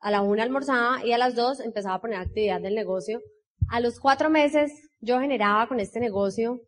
a 0.00 0.10
la 0.10 0.22
una 0.22 0.42
almorzaba 0.42 1.04
y 1.04 1.12
a 1.12 1.18
las 1.18 1.34
dos 1.34 1.60
empezaba 1.60 1.94
a 1.94 2.00
poner 2.00 2.18
actividad 2.18 2.60
del 2.60 2.74
negocio. 2.74 3.20
A 3.68 3.80
los 3.80 4.00
cuatro 4.00 4.30
meses 4.30 4.72
yo 5.00 5.20
generaba 5.20 5.68
con 5.68 5.80
este 5.80 6.00
negocio 6.00 6.60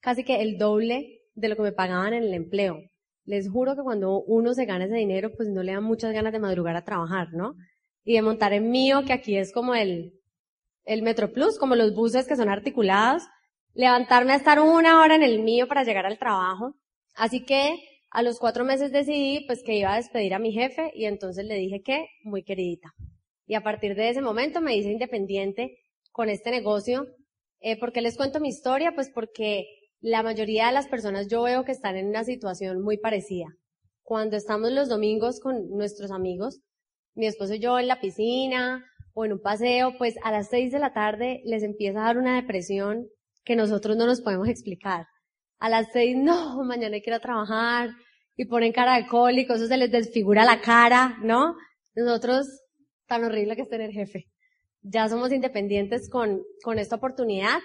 casi 0.00 0.24
que 0.24 0.42
el 0.42 0.58
doble 0.58 1.20
de 1.34 1.48
lo 1.48 1.56
que 1.56 1.62
me 1.62 1.72
pagaban 1.72 2.12
en 2.12 2.24
el 2.24 2.34
empleo. 2.34 2.78
Les 3.24 3.48
juro 3.48 3.76
que 3.76 3.82
cuando 3.82 4.22
uno 4.22 4.54
se 4.54 4.66
gana 4.66 4.84
ese 4.84 4.96
dinero, 4.96 5.30
pues 5.36 5.48
no 5.48 5.62
le 5.62 5.72
dan 5.72 5.84
muchas 5.84 6.12
ganas 6.12 6.32
de 6.32 6.38
madrugar 6.38 6.76
a 6.76 6.84
trabajar, 6.84 7.32
¿no? 7.32 7.54
Y 8.04 8.14
de 8.14 8.22
montar 8.22 8.52
en 8.52 8.70
mío, 8.70 9.02
que 9.06 9.12
aquí 9.12 9.36
es 9.36 9.52
como 9.52 9.74
el, 9.74 10.14
el 10.84 11.02
Metro 11.02 11.32
Plus, 11.32 11.58
como 11.58 11.76
los 11.76 11.94
buses 11.94 12.26
que 12.26 12.36
son 12.36 12.48
articulados, 12.48 13.22
levantarme 13.74 14.32
a 14.32 14.36
estar 14.36 14.60
una 14.60 15.00
hora 15.00 15.14
en 15.14 15.22
el 15.22 15.40
mío 15.40 15.68
para 15.68 15.84
llegar 15.84 16.06
al 16.06 16.18
trabajo. 16.18 16.74
Así 17.14 17.44
que 17.44 17.76
a 18.10 18.22
los 18.22 18.38
cuatro 18.38 18.64
meses 18.64 18.92
decidí 18.92 19.44
pues 19.46 19.62
que 19.62 19.74
iba 19.74 19.92
a 19.92 19.96
despedir 19.96 20.34
a 20.34 20.38
mi 20.38 20.52
jefe 20.52 20.90
y 20.94 21.04
entonces 21.04 21.44
le 21.44 21.54
dije 21.54 21.82
que 21.82 22.08
muy 22.24 22.42
queridita. 22.42 22.92
Y 23.46 23.54
a 23.54 23.62
partir 23.62 23.94
de 23.94 24.08
ese 24.08 24.22
momento 24.22 24.60
me 24.60 24.76
hice 24.76 24.90
independiente 24.90 25.78
con 26.12 26.28
este 26.28 26.50
negocio. 26.50 27.06
Eh, 27.60 27.78
¿Por 27.78 27.92
qué 27.92 28.00
les 28.00 28.16
cuento 28.16 28.40
mi 28.40 28.48
historia? 28.48 28.92
Pues 28.94 29.10
porque 29.10 29.66
la 30.00 30.22
mayoría 30.22 30.66
de 30.66 30.72
las 30.72 30.88
personas 30.88 31.28
yo 31.28 31.42
veo 31.42 31.64
que 31.64 31.72
están 31.72 31.96
en 31.96 32.08
una 32.08 32.24
situación 32.24 32.82
muy 32.82 32.96
parecida. 32.96 33.46
Cuando 34.02 34.36
estamos 34.36 34.72
los 34.72 34.88
domingos 34.88 35.40
con 35.40 35.68
nuestros 35.70 36.10
amigos, 36.10 36.60
mi 37.14 37.26
esposo 37.26 37.54
y 37.54 37.60
yo 37.60 37.78
en 37.78 37.86
la 37.86 38.00
piscina 38.00 38.84
o 39.14 39.24
en 39.24 39.32
un 39.32 39.40
paseo, 39.40 39.96
pues 39.98 40.14
a 40.24 40.32
las 40.32 40.48
seis 40.48 40.72
de 40.72 40.78
la 40.78 40.92
tarde 40.92 41.42
les 41.44 41.62
empieza 41.62 42.00
a 42.00 42.06
dar 42.06 42.18
una 42.18 42.36
depresión 42.36 43.08
que 43.50 43.56
nosotros 43.56 43.96
no 43.96 44.06
nos 44.06 44.20
podemos 44.20 44.48
explicar. 44.48 45.08
A 45.58 45.68
las 45.68 45.88
seis, 45.92 46.16
no, 46.16 46.62
mañana 46.64 46.98
a 47.04 47.18
trabajar 47.18 47.90
y 48.36 48.44
ponen 48.44 48.70
cara 48.72 48.92
de 48.92 49.02
alcohólico, 49.02 49.54
eso 49.54 49.66
se 49.66 49.76
les 49.76 49.90
desfigura 49.90 50.44
la 50.44 50.60
cara, 50.60 51.18
¿no? 51.20 51.56
Nosotros, 51.96 52.46
tan 53.08 53.24
horrible 53.24 53.56
que 53.56 53.62
es 53.62 53.68
tener 53.68 53.90
jefe. 53.90 54.26
Ya 54.82 55.08
somos 55.08 55.32
independientes 55.32 56.08
con, 56.08 56.40
con 56.62 56.78
esta 56.78 56.94
oportunidad. 56.94 57.58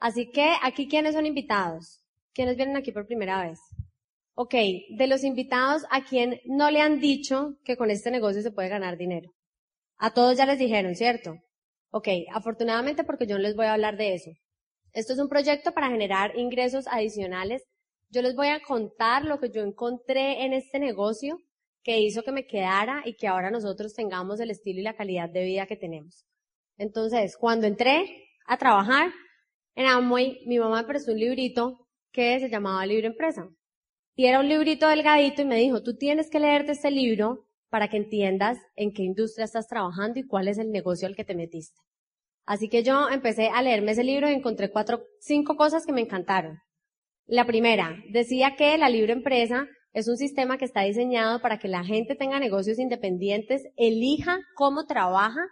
Así 0.00 0.28
que 0.32 0.54
aquí, 0.60 0.88
¿quiénes 0.88 1.14
son 1.14 1.24
invitados? 1.24 2.02
¿Quiénes 2.34 2.56
vienen 2.56 2.76
aquí 2.76 2.90
por 2.90 3.06
primera 3.06 3.40
vez? 3.40 3.60
Ok, 4.34 4.54
de 4.96 5.06
los 5.06 5.22
invitados, 5.22 5.84
¿a 5.92 6.02
quién 6.02 6.40
no 6.46 6.68
le 6.72 6.80
han 6.80 6.98
dicho 6.98 7.54
que 7.64 7.76
con 7.76 7.92
este 7.92 8.10
negocio 8.10 8.42
se 8.42 8.50
puede 8.50 8.70
ganar 8.70 8.98
dinero? 8.98 9.30
A 9.98 10.12
todos 10.12 10.36
ya 10.36 10.46
les 10.46 10.58
dijeron, 10.58 10.96
¿cierto? 10.96 11.36
Ok, 11.90 12.08
afortunadamente 12.34 13.04
porque 13.04 13.28
yo 13.28 13.36
no 13.36 13.42
les 13.42 13.54
voy 13.54 13.66
a 13.66 13.74
hablar 13.74 13.96
de 13.96 14.14
eso. 14.14 14.32
Esto 14.98 15.12
es 15.12 15.20
un 15.20 15.28
proyecto 15.28 15.70
para 15.70 15.90
generar 15.90 16.36
ingresos 16.36 16.88
adicionales. 16.88 17.62
Yo 18.10 18.20
les 18.20 18.34
voy 18.34 18.48
a 18.48 18.60
contar 18.60 19.24
lo 19.24 19.38
que 19.38 19.48
yo 19.48 19.62
encontré 19.62 20.44
en 20.44 20.52
este 20.52 20.80
negocio 20.80 21.38
que 21.84 22.00
hizo 22.00 22.24
que 22.24 22.32
me 22.32 22.48
quedara 22.48 23.02
y 23.04 23.14
que 23.14 23.28
ahora 23.28 23.52
nosotros 23.52 23.94
tengamos 23.94 24.40
el 24.40 24.50
estilo 24.50 24.80
y 24.80 24.82
la 24.82 24.96
calidad 24.96 25.30
de 25.30 25.44
vida 25.44 25.66
que 25.66 25.76
tenemos. 25.76 26.26
Entonces, 26.78 27.36
cuando 27.36 27.68
entré 27.68 28.26
a 28.44 28.56
trabajar 28.56 29.12
en 29.76 29.86
Amway, 29.86 30.40
mi 30.46 30.58
mamá 30.58 30.82
me 30.82 30.88
prestó 30.88 31.12
un 31.12 31.20
librito 31.20 31.86
que 32.10 32.40
se 32.40 32.48
llamaba 32.48 32.84
Libre 32.84 33.06
Empresa. 33.06 33.48
Y 34.16 34.26
era 34.26 34.40
un 34.40 34.48
librito 34.48 34.88
delgadito 34.88 35.42
y 35.42 35.44
me 35.44 35.58
dijo, 35.58 35.80
tú 35.80 35.96
tienes 35.96 36.28
que 36.28 36.40
leerte 36.40 36.72
este 36.72 36.90
libro 36.90 37.46
para 37.68 37.86
que 37.86 37.98
entiendas 37.98 38.58
en 38.74 38.92
qué 38.92 39.04
industria 39.04 39.44
estás 39.44 39.68
trabajando 39.68 40.18
y 40.18 40.26
cuál 40.26 40.48
es 40.48 40.58
el 40.58 40.72
negocio 40.72 41.06
al 41.06 41.14
que 41.14 41.24
te 41.24 41.36
metiste. 41.36 41.78
Así 42.48 42.70
que 42.70 42.82
yo 42.82 43.10
empecé 43.10 43.48
a 43.48 43.60
leerme 43.60 43.92
ese 43.92 44.02
libro 44.02 44.26
y 44.26 44.32
encontré 44.32 44.70
cuatro, 44.70 45.02
cinco 45.20 45.54
cosas 45.54 45.84
que 45.84 45.92
me 45.92 46.00
encantaron. 46.00 46.58
La 47.26 47.44
primera, 47.44 48.02
decía 48.08 48.54
que 48.56 48.78
la 48.78 48.88
libre 48.88 49.12
empresa 49.12 49.66
es 49.92 50.08
un 50.08 50.16
sistema 50.16 50.56
que 50.56 50.64
está 50.64 50.80
diseñado 50.80 51.42
para 51.42 51.58
que 51.58 51.68
la 51.68 51.84
gente 51.84 52.14
tenga 52.14 52.40
negocios 52.40 52.78
independientes, 52.78 53.64
elija 53.76 54.38
cómo 54.54 54.86
trabaja 54.86 55.42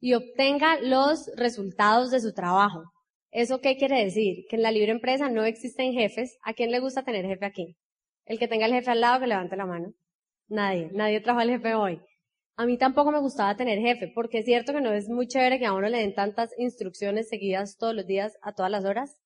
y 0.00 0.12
obtenga 0.12 0.78
los 0.82 1.30
resultados 1.34 2.10
de 2.10 2.20
su 2.20 2.34
trabajo. 2.34 2.82
¿Eso 3.30 3.62
qué 3.62 3.78
quiere 3.78 4.04
decir? 4.04 4.44
Que 4.50 4.56
en 4.56 4.62
la 4.62 4.70
libre 4.70 4.92
empresa 4.92 5.30
no 5.30 5.44
existen 5.44 5.94
jefes. 5.94 6.36
¿A 6.42 6.52
quién 6.52 6.70
le 6.70 6.80
gusta 6.80 7.04
tener 7.04 7.24
jefe 7.24 7.46
aquí? 7.46 7.76
El 8.26 8.38
que 8.38 8.48
tenga 8.48 8.66
el 8.66 8.74
jefe 8.74 8.90
al 8.90 9.00
lado 9.00 9.20
que 9.20 9.28
levante 9.28 9.56
la 9.56 9.64
mano. 9.64 9.94
Nadie, 10.48 10.90
nadie 10.92 11.22
trajo 11.22 11.40
al 11.40 11.48
jefe 11.48 11.74
hoy. 11.74 12.02
A 12.56 12.66
mí 12.66 12.78
tampoco 12.78 13.10
me 13.10 13.20
gustaba 13.20 13.56
tener 13.56 13.80
jefe, 13.80 14.12
porque 14.14 14.38
es 14.38 14.44
cierto 14.44 14.72
que 14.72 14.80
no 14.80 14.92
es 14.92 15.08
muy 15.08 15.26
chévere 15.26 15.58
que 15.58 15.66
a 15.66 15.72
uno 15.72 15.88
le 15.88 15.98
den 15.98 16.14
tantas 16.14 16.50
instrucciones 16.56 17.28
seguidas 17.28 17.76
todos 17.78 17.94
los 17.94 18.06
días 18.06 18.36
a 18.42 18.52
todas 18.54 18.70
las 18.70 18.84
horas. 18.84 19.18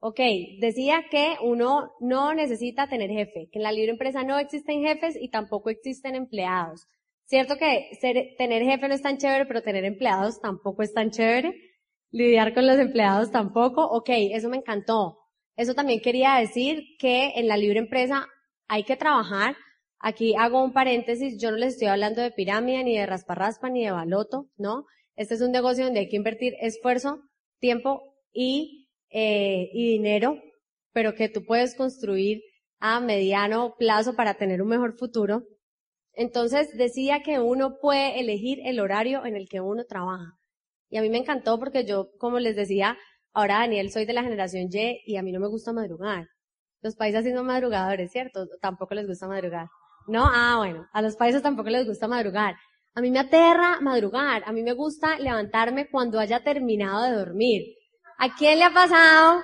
Ok, 0.00 0.20
decía 0.60 1.04
que 1.10 1.34
uno 1.42 1.90
no 2.00 2.32
necesita 2.32 2.88
tener 2.88 3.10
jefe, 3.10 3.48
que 3.50 3.58
en 3.58 3.64
la 3.64 3.72
libre 3.72 3.90
empresa 3.90 4.22
no 4.22 4.38
existen 4.38 4.82
jefes 4.82 5.16
y 5.20 5.28
tampoco 5.28 5.70
existen 5.70 6.14
empleados. 6.14 6.86
Cierto 7.24 7.56
que 7.56 7.90
tener 8.38 8.62
jefe 8.62 8.88
no 8.88 8.94
es 8.94 9.02
tan 9.02 9.18
chévere, 9.18 9.44
pero 9.44 9.60
tener 9.62 9.84
empleados 9.84 10.40
tampoco 10.40 10.82
es 10.82 10.94
tan 10.94 11.10
chévere. 11.10 11.52
Lidiar 12.10 12.54
con 12.54 12.66
los 12.66 12.78
empleados 12.78 13.30
tampoco. 13.30 13.84
Ok, 13.84 14.08
eso 14.08 14.48
me 14.48 14.56
encantó. 14.56 15.18
Eso 15.54 15.74
también 15.74 16.00
quería 16.00 16.36
decir 16.36 16.96
que 16.98 17.32
en 17.34 17.48
la 17.48 17.58
libre 17.58 17.80
empresa 17.80 18.26
hay 18.68 18.84
que 18.84 18.96
trabajar, 18.96 19.56
Aquí 20.00 20.34
hago 20.36 20.62
un 20.62 20.72
paréntesis, 20.72 21.40
yo 21.40 21.50
no 21.50 21.56
les 21.56 21.74
estoy 21.74 21.88
hablando 21.88 22.22
de 22.22 22.30
pirámide, 22.30 22.84
ni 22.84 22.96
de 22.96 23.06
raspa-raspa, 23.06 23.68
ni 23.68 23.84
de 23.84 23.90
baloto, 23.90 24.46
¿no? 24.56 24.84
Este 25.16 25.34
es 25.34 25.40
un 25.40 25.50
negocio 25.50 25.84
donde 25.84 26.00
hay 26.00 26.08
que 26.08 26.16
invertir 26.16 26.54
esfuerzo, 26.60 27.20
tiempo 27.58 28.14
y, 28.32 28.88
eh, 29.10 29.68
y 29.72 29.92
dinero, 29.92 30.40
pero 30.92 31.14
que 31.14 31.28
tú 31.28 31.44
puedes 31.44 31.74
construir 31.74 32.42
a 32.80 33.00
mediano 33.00 33.74
plazo 33.76 34.14
para 34.14 34.34
tener 34.34 34.62
un 34.62 34.68
mejor 34.68 34.96
futuro. 34.96 35.42
Entonces 36.12 36.76
decía 36.76 37.22
que 37.22 37.40
uno 37.40 37.78
puede 37.80 38.20
elegir 38.20 38.60
el 38.64 38.80
horario 38.80 39.24
en 39.26 39.36
el 39.36 39.48
que 39.48 39.60
uno 39.60 39.84
trabaja. 39.84 40.32
Y 40.90 40.96
a 40.96 41.02
mí 41.02 41.10
me 41.10 41.18
encantó 41.18 41.58
porque 41.58 41.84
yo, 41.84 42.10
como 42.18 42.38
les 42.38 42.56
decía, 42.56 42.96
ahora 43.32 43.58
Daniel, 43.58 43.90
soy 43.90 44.04
de 44.06 44.12
la 44.14 44.22
generación 44.22 44.68
Y 44.72 45.02
y 45.06 45.16
a 45.16 45.22
mí 45.22 45.32
no 45.32 45.40
me 45.40 45.48
gusta 45.48 45.72
madrugar. 45.72 46.28
Los 46.82 46.96
países 46.96 47.24
son 47.34 47.46
madrugadores, 47.46 48.12
¿cierto? 48.12 48.46
Tampoco 48.60 48.94
les 48.94 49.06
gusta 49.06 49.28
madrugar. 49.28 49.68
¿No? 50.08 50.24
Ah, 50.24 50.56
bueno, 50.56 50.88
a 50.92 51.02
los 51.02 51.16
países 51.16 51.42
tampoco 51.42 51.68
les 51.68 51.86
gusta 51.86 52.08
madrugar. 52.08 52.56
A 52.94 53.00
mí 53.00 53.10
me 53.10 53.20
aterra 53.20 53.78
madrugar, 53.80 54.42
a 54.46 54.52
mí 54.52 54.62
me 54.62 54.72
gusta 54.72 55.18
levantarme 55.18 55.88
cuando 55.88 56.18
haya 56.18 56.42
terminado 56.42 57.04
de 57.04 57.12
dormir. 57.12 57.62
¿A 58.18 58.34
quién 58.34 58.58
le 58.58 58.64
ha 58.64 58.72
pasado? 58.72 59.42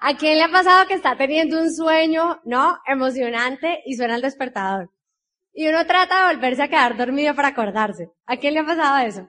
¿A 0.00 0.16
quién 0.16 0.36
le 0.36 0.44
ha 0.44 0.50
pasado 0.50 0.86
que 0.86 0.94
está 0.94 1.16
teniendo 1.16 1.60
un 1.60 1.72
sueño, 1.72 2.40
no? 2.44 2.78
Emocionante 2.86 3.82
y 3.86 3.94
suena 3.94 4.16
el 4.16 4.22
despertador. 4.22 4.90
Y 5.52 5.68
uno 5.68 5.86
trata 5.86 6.28
de 6.28 6.34
volverse 6.34 6.62
a 6.62 6.68
quedar 6.68 6.96
dormido 6.96 7.34
para 7.34 7.48
acordarse. 7.48 8.10
¿A 8.26 8.36
quién 8.36 8.54
le 8.54 8.60
ha 8.60 8.66
pasado 8.66 8.98
eso? 8.98 9.28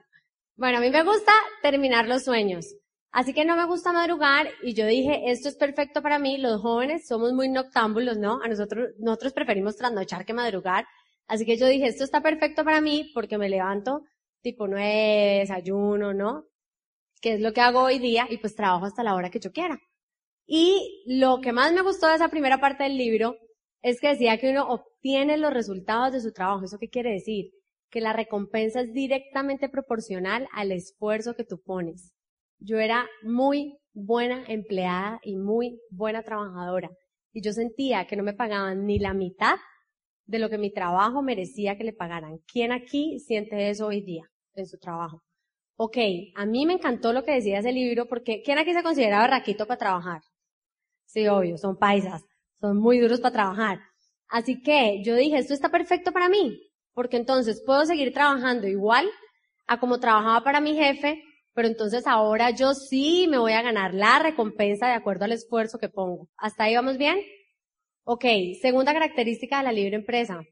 Bueno, 0.56 0.78
a 0.78 0.80
mí 0.80 0.90
me 0.90 1.02
gusta 1.02 1.32
terminar 1.62 2.06
los 2.06 2.24
sueños. 2.24 2.66
Así 3.12 3.34
que 3.34 3.44
no 3.44 3.56
me 3.56 3.66
gusta 3.66 3.92
madrugar 3.92 4.48
y 4.62 4.74
yo 4.74 4.86
dije, 4.86 5.30
esto 5.30 5.48
es 5.48 5.56
perfecto 5.56 6.00
para 6.00 6.18
mí, 6.20 6.38
los 6.38 6.60
jóvenes 6.60 7.06
somos 7.08 7.32
muy 7.32 7.48
noctámbulos, 7.48 8.18
¿no? 8.18 8.40
A 8.42 8.48
nosotros, 8.48 8.90
nosotros 8.98 9.32
preferimos 9.32 9.76
trasnochar 9.76 10.24
que 10.24 10.32
madrugar. 10.32 10.86
Así 11.26 11.44
que 11.44 11.56
yo 11.56 11.66
dije, 11.66 11.86
esto 11.86 12.04
está 12.04 12.20
perfecto 12.22 12.64
para 12.64 12.80
mí 12.80 13.10
porque 13.14 13.36
me 13.36 13.48
levanto 13.48 14.02
tipo 14.42 14.68
nueve, 14.68 15.40
desayuno, 15.40 16.14
¿no? 16.14 16.44
Que 17.20 17.34
es 17.34 17.40
lo 17.40 17.52
que 17.52 17.60
hago 17.60 17.82
hoy 17.82 17.98
día 17.98 18.26
y 18.30 18.38
pues 18.38 18.54
trabajo 18.54 18.86
hasta 18.86 19.02
la 19.02 19.14
hora 19.14 19.30
que 19.30 19.40
yo 19.40 19.50
quiera. 19.52 19.80
Y 20.46 21.04
lo 21.06 21.40
que 21.40 21.52
más 21.52 21.72
me 21.72 21.82
gustó 21.82 22.08
de 22.08 22.16
esa 22.16 22.28
primera 22.28 22.60
parte 22.60 22.84
del 22.84 22.96
libro 22.96 23.36
es 23.82 24.00
que 24.00 24.08
decía 24.08 24.38
que 24.38 24.50
uno 24.50 24.68
obtiene 24.68 25.36
los 25.36 25.52
resultados 25.52 26.12
de 26.12 26.20
su 26.20 26.32
trabajo. 26.32 26.64
¿Eso 26.64 26.78
qué 26.78 26.88
quiere 26.88 27.12
decir? 27.12 27.50
Que 27.90 28.00
la 28.00 28.12
recompensa 28.12 28.80
es 28.82 28.92
directamente 28.92 29.68
proporcional 29.68 30.48
al 30.52 30.72
esfuerzo 30.72 31.34
que 31.34 31.44
tú 31.44 31.60
pones. 31.60 32.12
Yo 32.60 32.78
era 32.78 33.08
muy 33.22 33.78
buena 33.92 34.44
empleada 34.46 35.18
y 35.22 35.36
muy 35.36 35.80
buena 35.90 36.22
trabajadora. 36.22 36.90
Y 37.32 37.42
yo 37.42 37.52
sentía 37.52 38.06
que 38.06 38.16
no 38.16 38.22
me 38.22 38.34
pagaban 38.34 38.86
ni 38.86 38.98
la 38.98 39.14
mitad 39.14 39.56
de 40.26 40.38
lo 40.38 40.48
que 40.48 40.58
mi 40.58 40.72
trabajo 40.72 41.22
merecía 41.22 41.76
que 41.76 41.84
le 41.84 41.92
pagaran. 41.92 42.38
¿Quién 42.46 42.70
aquí 42.72 43.18
siente 43.18 43.70
eso 43.70 43.86
hoy 43.86 44.02
día 44.02 44.24
en 44.54 44.66
su 44.66 44.78
trabajo? 44.78 45.22
Ok, 45.76 45.96
a 46.36 46.44
mí 46.44 46.66
me 46.66 46.74
encantó 46.74 47.12
lo 47.12 47.24
que 47.24 47.32
decía 47.32 47.58
ese 47.58 47.72
libro 47.72 48.06
porque 48.06 48.42
¿quién 48.44 48.58
aquí 48.58 48.72
se 48.74 48.82
considera 48.82 49.20
barraquito 49.20 49.66
para 49.66 49.78
trabajar? 49.78 50.20
Sí, 51.06 51.26
obvio, 51.26 51.56
son 51.56 51.78
paisas, 51.78 52.22
son 52.60 52.78
muy 52.78 52.98
duros 52.98 53.20
para 53.20 53.32
trabajar. 53.32 53.80
Así 54.28 54.62
que 54.62 55.02
yo 55.02 55.16
dije, 55.16 55.38
esto 55.38 55.54
está 55.54 55.70
perfecto 55.70 56.12
para 56.12 56.28
mí, 56.28 56.60
porque 56.92 57.16
entonces 57.16 57.62
puedo 57.64 57.84
seguir 57.86 58.12
trabajando 58.12 58.68
igual 58.68 59.08
a 59.66 59.80
como 59.80 59.98
trabajaba 59.98 60.44
para 60.44 60.60
mi 60.60 60.76
jefe, 60.76 61.22
pero 61.54 61.68
entonces 61.68 62.06
ahora 62.06 62.50
yo 62.50 62.74
sí 62.74 63.26
me 63.28 63.38
voy 63.38 63.52
a 63.52 63.62
ganar 63.62 63.94
la 63.94 64.18
recompensa 64.18 64.86
de 64.86 64.94
acuerdo 64.94 65.24
al 65.24 65.32
esfuerzo 65.32 65.78
que 65.78 65.88
pongo. 65.88 66.28
¿Hasta 66.36 66.64
ahí 66.64 66.74
vamos 66.74 66.96
bien? 66.96 67.18
Ok, 68.04 68.24
segunda 68.60 68.92
característica 68.92 69.58
de 69.58 69.64
la 69.64 69.72
libre 69.72 69.96
empresa. 69.96 70.42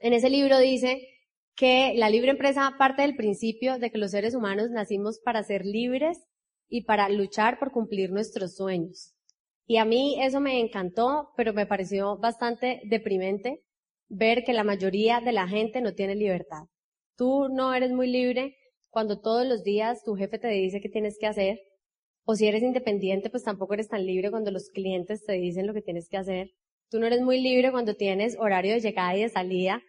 En 0.00 0.12
ese 0.12 0.30
libro 0.30 0.58
dice 0.58 1.08
que 1.54 1.94
la 1.96 2.10
libre 2.10 2.30
empresa 2.30 2.74
parte 2.78 3.02
del 3.02 3.16
principio 3.16 3.78
de 3.78 3.90
que 3.90 3.98
los 3.98 4.10
seres 4.10 4.34
humanos 4.34 4.70
nacimos 4.70 5.20
para 5.20 5.42
ser 5.42 5.64
libres 5.64 6.18
y 6.68 6.84
para 6.84 7.08
luchar 7.08 7.58
por 7.58 7.70
cumplir 7.70 8.10
nuestros 8.10 8.56
sueños. 8.56 9.14
Y 9.66 9.76
a 9.76 9.84
mí 9.84 10.16
eso 10.22 10.40
me 10.40 10.60
encantó, 10.60 11.30
pero 11.36 11.52
me 11.52 11.66
pareció 11.66 12.16
bastante 12.18 12.80
deprimente 12.84 13.62
ver 14.08 14.44
que 14.44 14.52
la 14.52 14.64
mayoría 14.64 15.20
de 15.20 15.32
la 15.32 15.46
gente 15.48 15.80
no 15.80 15.94
tiene 15.94 16.14
libertad. 16.14 16.64
Tú 17.16 17.48
no 17.48 17.72
eres 17.74 17.92
muy 17.92 18.08
libre 18.08 18.56
cuando 18.92 19.18
todos 19.20 19.46
los 19.46 19.64
días 19.64 20.04
tu 20.04 20.14
jefe 20.14 20.38
te 20.38 20.48
dice 20.48 20.80
qué 20.80 20.90
tienes 20.90 21.16
que 21.18 21.26
hacer, 21.26 21.58
o 22.24 22.36
si 22.36 22.46
eres 22.46 22.62
independiente, 22.62 23.30
pues 23.30 23.42
tampoco 23.42 23.74
eres 23.74 23.88
tan 23.88 24.04
libre 24.04 24.30
cuando 24.30 24.50
los 24.50 24.68
clientes 24.68 25.24
te 25.24 25.32
dicen 25.32 25.66
lo 25.66 25.74
que 25.74 25.80
tienes 25.80 26.08
que 26.08 26.18
hacer. 26.18 26.50
Tú 26.90 27.00
no 27.00 27.06
eres 27.06 27.22
muy 27.22 27.40
libre 27.40 27.72
cuando 27.72 27.96
tienes 27.96 28.36
horario 28.38 28.74
de 28.74 28.80
llegada 28.80 29.16
y 29.16 29.22
de 29.22 29.28
salida. 29.30 29.82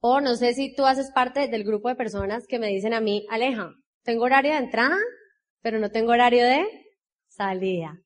O 0.00 0.20
no 0.20 0.36
sé 0.36 0.54
si 0.54 0.74
tú 0.74 0.86
haces 0.86 1.10
parte 1.10 1.48
del 1.48 1.64
grupo 1.64 1.88
de 1.88 1.96
personas 1.96 2.46
que 2.46 2.60
me 2.60 2.68
dicen 2.68 2.94
a 2.94 3.00
mí, 3.00 3.26
Aleja, 3.28 3.74
tengo 4.04 4.24
horario 4.24 4.52
de 4.52 4.58
entrada 4.58 4.96
pero 5.64 5.78
no 5.78 5.90
tengo 5.90 6.12
horario 6.12 6.44
de 6.44 6.62
salida. 7.26 7.98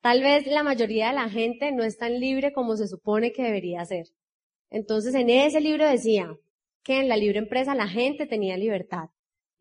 Tal 0.00 0.20
vez 0.20 0.48
la 0.48 0.64
mayoría 0.64 1.08
de 1.08 1.14
la 1.14 1.30
gente 1.30 1.70
no 1.70 1.84
es 1.84 1.96
tan 1.96 2.18
libre 2.18 2.52
como 2.52 2.76
se 2.76 2.88
supone 2.88 3.30
que 3.30 3.44
debería 3.44 3.84
ser. 3.84 4.06
Entonces, 4.68 5.14
en 5.14 5.30
ese 5.30 5.60
libro 5.60 5.88
decía 5.88 6.28
que 6.82 6.98
en 6.98 7.08
la 7.08 7.16
libre 7.16 7.38
empresa 7.38 7.76
la 7.76 7.86
gente 7.86 8.26
tenía 8.26 8.56
libertad 8.56 9.10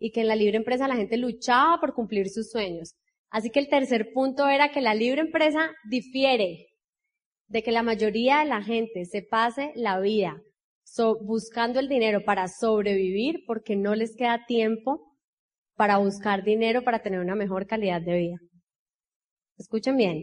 y 0.04 0.12
que 0.12 0.20
en 0.20 0.28
la 0.28 0.36
libre 0.36 0.58
empresa 0.58 0.90
la 0.90 0.98
gente 0.98 1.16
luchaba 1.16 1.80
por 1.80 1.94
cumplir 1.94 2.28
sus 2.28 2.52
sueños. 2.52 2.94
Así 3.30 3.50
que 3.50 3.62
el 3.62 3.70
tercer 3.70 4.12
punto 4.14 4.50
era 4.50 4.70
que 4.70 4.82
la 4.82 4.94
libre 4.94 5.22
empresa 5.22 5.72
difiere 5.90 6.68
de 7.48 7.64
que 7.64 7.72
la 7.72 7.84
mayoría 7.84 8.40
de 8.40 8.46
la 8.48 8.62
gente 8.62 9.06
se 9.06 9.22
pase 9.22 9.72
la 9.76 10.02
vida 10.02 10.42
buscando 11.22 11.80
el 11.80 11.88
dinero 11.88 12.26
para 12.26 12.50
sobrevivir 12.50 13.46
porque 13.48 13.78
no 13.78 13.96
les 13.96 14.14
queda 14.18 14.46
tiempo 14.46 15.16
para 15.78 16.00
buscar 16.00 16.44
dinero 16.44 16.84
para 16.84 17.02
tener 17.02 17.22
una 17.22 17.36
mejor 17.36 17.66
calidad 17.66 18.02
de 18.02 18.18
vida. 18.18 18.38
Escuchen 19.58 19.96
bien. 19.96 20.22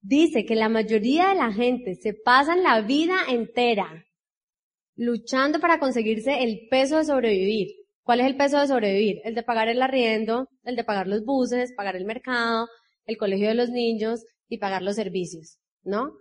Dice 0.00 0.44
que 0.44 0.56
la 0.56 0.68
mayoría 0.68 1.28
de 1.28 1.36
la 1.36 1.52
gente 1.52 1.94
se 1.94 2.12
pasan 2.12 2.64
la 2.64 2.80
vida 2.80 3.18
entera 3.28 4.04
luchando 4.96 5.60
para 5.60 5.78
conseguirse 5.78 6.42
el 6.42 6.66
peso 6.68 6.96
de 6.96 7.04
sobrevivir. 7.04 7.81
¿Cuál 8.02 8.20
es 8.20 8.26
el 8.26 8.36
peso 8.36 8.58
de 8.58 8.66
sobrevivir? 8.66 9.20
El 9.24 9.34
de 9.34 9.42
pagar 9.42 9.68
el 9.68 9.80
arriendo, 9.80 10.48
el 10.64 10.74
de 10.76 10.84
pagar 10.84 11.06
los 11.06 11.24
buses, 11.24 11.72
pagar 11.76 11.94
el 11.94 12.04
mercado, 12.04 12.66
el 13.06 13.16
colegio 13.16 13.48
de 13.48 13.54
los 13.54 13.70
niños 13.70 14.24
y 14.48 14.58
pagar 14.58 14.82
los 14.82 14.96
servicios, 14.96 15.58
¿no? 15.82 16.12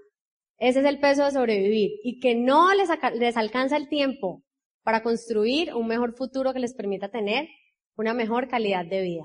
Ese 0.58 0.82
es 0.82 0.86
el 0.86 1.00
peso 1.00 1.26
de 1.26 1.32
sobrevivir 1.32 1.92
y 2.04 2.20
que 2.20 2.36
no 2.36 2.72
les, 2.76 3.36
alcanza 3.36 3.78
el 3.78 3.90
tiempo 3.90 4.44
para 4.84 5.02
construir 5.02 5.74
un 5.74 5.88
mejor 5.88 6.16
futuro 6.16 6.54
que 6.54 6.60
les 6.60 6.76
permita 6.76 7.10
tener 7.10 7.48
una 7.96 8.14
mejor 8.14 8.48
calidad 8.48 8.86
de 8.86 9.02
vida. 9.02 9.24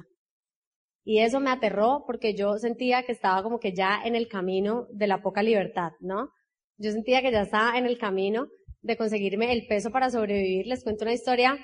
Y 1.05 1.19
eso 1.21 1.39
me 1.41 1.51
aterró 1.51 2.05
porque 2.07 2.35
yo 2.35 2.57
sentía 2.57 3.03
que 3.03 3.13
estaba 3.13 3.43
como 3.43 3.61
que 3.61 3.75
ya 3.75 4.01
en 4.03 4.17
el 4.17 4.29
camino 4.29 4.87
de 4.91 5.07
la 5.07 5.23
poca 5.23 5.43
libertad, 5.43 5.93
¿no? 6.01 6.31
Yo 6.79 6.91
sentía 6.91 7.21
que 7.21 7.31
ya 7.31 7.43
estaba 7.43 7.77
en 7.79 7.85
el 7.85 7.99
camino 7.99 8.49
de 8.81 8.97
conseguirme 8.97 9.53
el 9.53 9.67
peso 9.67 9.91
para 9.91 10.11
sobrevivir. 10.11 10.67
Les 10.67 10.83
cuento 10.83 11.05
una 11.05 11.13
historia 11.13 11.59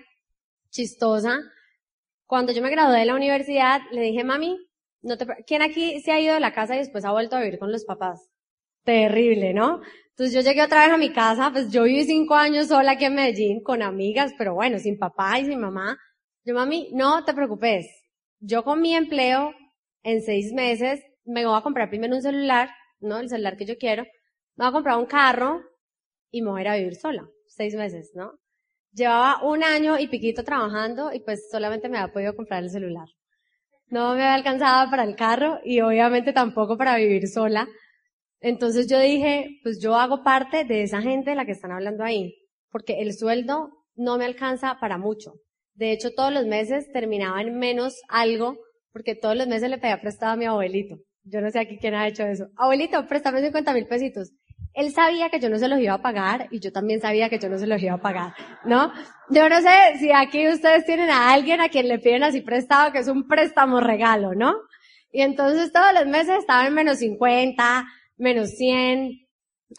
chistosa. 0.73 1.39
Cuando 2.27 2.53
yo 2.53 2.63
me 2.63 2.71
gradué 2.71 2.99
de 3.01 3.07
la 3.07 3.15
universidad, 3.15 3.81
le 3.93 4.01
dije, 4.01 4.25
mami, 4.25 4.59
no 5.03 5.17
te, 5.17 5.27
¿quién 5.47 5.63
aquí 5.63 6.01
se 6.01 6.13
ha 6.13 6.21
ido 6.21 6.35
de 6.35 6.41
la 6.41 6.53
casa 6.53 6.75
y 6.75 6.79
después 6.79 7.05
ha 7.05 7.13
vuelto 7.13 7.37
a 7.37 7.41
vivir 7.41 7.59
con 7.59 7.71
los 7.71 7.85
papás? 7.85 8.29
Terrible, 8.85 9.55
¿no? 9.55 9.81
Entonces 10.11 10.35
yo 10.35 10.41
llegué 10.41 10.63
otra 10.63 10.85
vez 10.85 10.93
a 10.93 10.99
mi 10.99 11.13
casa, 11.13 11.51
pues 11.53 11.71
yo 11.71 11.85
viví 11.85 12.05
cinco 12.05 12.35
años 12.35 12.69
sola 12.69 12.93
aquí 12.93 13.05
en 13.05 13.15
Medellín 13.15 13.63
con 13.63 13.83
amigas, 13.83 14.33
pero 14.37 14.55
bueno, 14.55 14.79
sin 14.79 14.99
papá 14.99 15.39
y 15.39 15.47
sin 15.47 15.61
mamá. 15.61 15.99
Yo, 16.45 16.55
mami, 16.55 16.91
no 16.93 17.25
te 17.25 17.35
preocupes, 17.35 17.87
yo 18.41 18.65
con 18.65 18.81
mi 18.81 18.97
empleo, 18.97 19.55
en 20.03 20.21
seis 20.23 20.53
meses, 20.53 21.01
me 21.25 21.47
voy 21.47 21.57
a 21.57 21.63
comprar 21.63 21.89
primero 21.89 22.17
un 22.17 22.23
celular, 22.23 22.71
¿no? 22.99 23.19
El 23.19 23.29
celular 23.29 23.57
que 23.57 23.67
yo 23.67 23.77
quiero. 23.79 24.03
Me 24.57 24.65
voy 24.65 24.69
a 24.69 24.73
comprar 24.73 24.99
un 24.99 25.07
carro 25.07 25.63
y 26.33 26.43
me 26.43 26.51
voy 26.51 26.61
a 26.61 26.63
ir 26.63 26.69
a 26.69 26.77
vivir 26.77 26.97
sola. 26.97 27.29
Seis 27.47 27.75
meses, 27.75 28.11
¿no? 28.15 28.42
Llevaba 28.93 29.43
un 29.43 29.65
año 29.65 29.99
y 29.99 30.09
piquito 30.09 30.45
trabajando 30.45 31.13
y 31.13 31.21
pues 31.21 31.49
solamente 31.51 31.89
me 31.89 31.99
había 31.99 32.13
podido 32.13 32.37
comprar 32.37 32.63
el 32.63 32.71
celular. 32.71 33.09
No 33.89 34.15
me 34.15 34.23
había 34.23 34.35
alcanzado 34.35 34.91
para 34.91 35.05
el 35.05 35.17
carro 35.17 35.61
y 35.65 35.81
obviamente 35.81 36.33
tampoco 36.33 36.77
para 36.77 36.97
vivir 36.97 37.27
sola. 37.29 37.69
Entonces 38.41 38.89
yo 38.89 38.99
dije, 38.99 39.61
pues 39.63 39.81
yo 39.81 39.95
hago 39.95 40.23
parte 40.23 40.65
de 40.65 40.83
esa 40.83 41.01
gente 41.01 41.31
de 41.31 41.37
la 41.37 41.47
que 41.47 41.53
están 41.53 41.73
hablando 41.73 42.05
ahí, 42.05 42.35
porque 42.71 43.01
el 43.01 43.15
sueldo 43.15 43.71
no 43.95 44.19
me 44.19 44.25
alcanza 44.25 44.77
para 44.81 44.99
mucho. 44.99 45.35
De 45.75 45.93
hecho, 45.93 46.11
todos 46.15 46.33
los 46.33 46.47
meses 46.47 46.91
terminaba 46.93 47.41
en 47.41 47.59
menos 47.59 48.01
algo, 48.09 48.59
porque 48.93 49.15
todos 49.15 49.37
los 49.37 49.47
meses 49.47 49.71
le 49.71 49.79
pedía 49.79 50.01
prestado 50.01 50.33
a 50.33 50.37
mi 50.37 50.45
abuelito. 50.45 50.97
Yo 51.25 51.41
no 51.41 51.51
sé 51.51 51.61
aquí 51.61 51.79
quién 51.79 51.95
ha 51.95 52.09
hecho 52.09 52.25
eso. 52.25 52.49
Abuelito, 52.57 53.07
préstame 53.07 53.41
50 53.41 53.73
mil 53.73 53.87
pesitos. 53.87 54.33
Él 54.75 54.91
sabía 54.93 55.29
que 55.29 55.39
yo 55.39 55.51
no 55.51 55.59
se 55.59 55.69
los 55.69 55.81
iba 55.81 55.95
a 55.95 56.03
pagar 56.03 56.49
y 56.51 56.61
yo 56.61 56.73
también 56.73 57.01
sabía 57.01 57.29
que 57.29 57.39
yo 57.39 57.49
no 57.49 57.59
se 57.59 57.67
los 57.67 57.83
iba 57.83 57.95
a 57.95 58.01
pagar, 58.01 58.35
¿no? 58.65 58.91
Yo 59.29 59.49
no 59.49 59.61
sé 59.61 59.99
si 59.99 60.11
aquí 60.13 60.49
ustedes 60.49 60.87
tienen 60.87 61.11
a 61.11 61.33
alguien 61.33 61.61
a 61.61 61.69
quien 61.69 61.89
le 61.89 61.99
piden 61.99 62.23
así 62.23 62.41
prestado, 62.41 62.93
que 62.93 63.01
es 63.01 63.09
un 63.09 63.29
préstamo 63.29 63.81
regalo, 63.81 64.35
¿no? 64.35 64.55
Y 65.11 65.21
entonces 65.21 65.73
todos 65.73 65.93
los 65.93 66.07
meses 66.07 66.39
estaba 66.39 66.67
en 66.67 66.75
menos 66.75 66.99
50, 66.99 67.87
menos 68.17 68.51
100. 68.57 69.27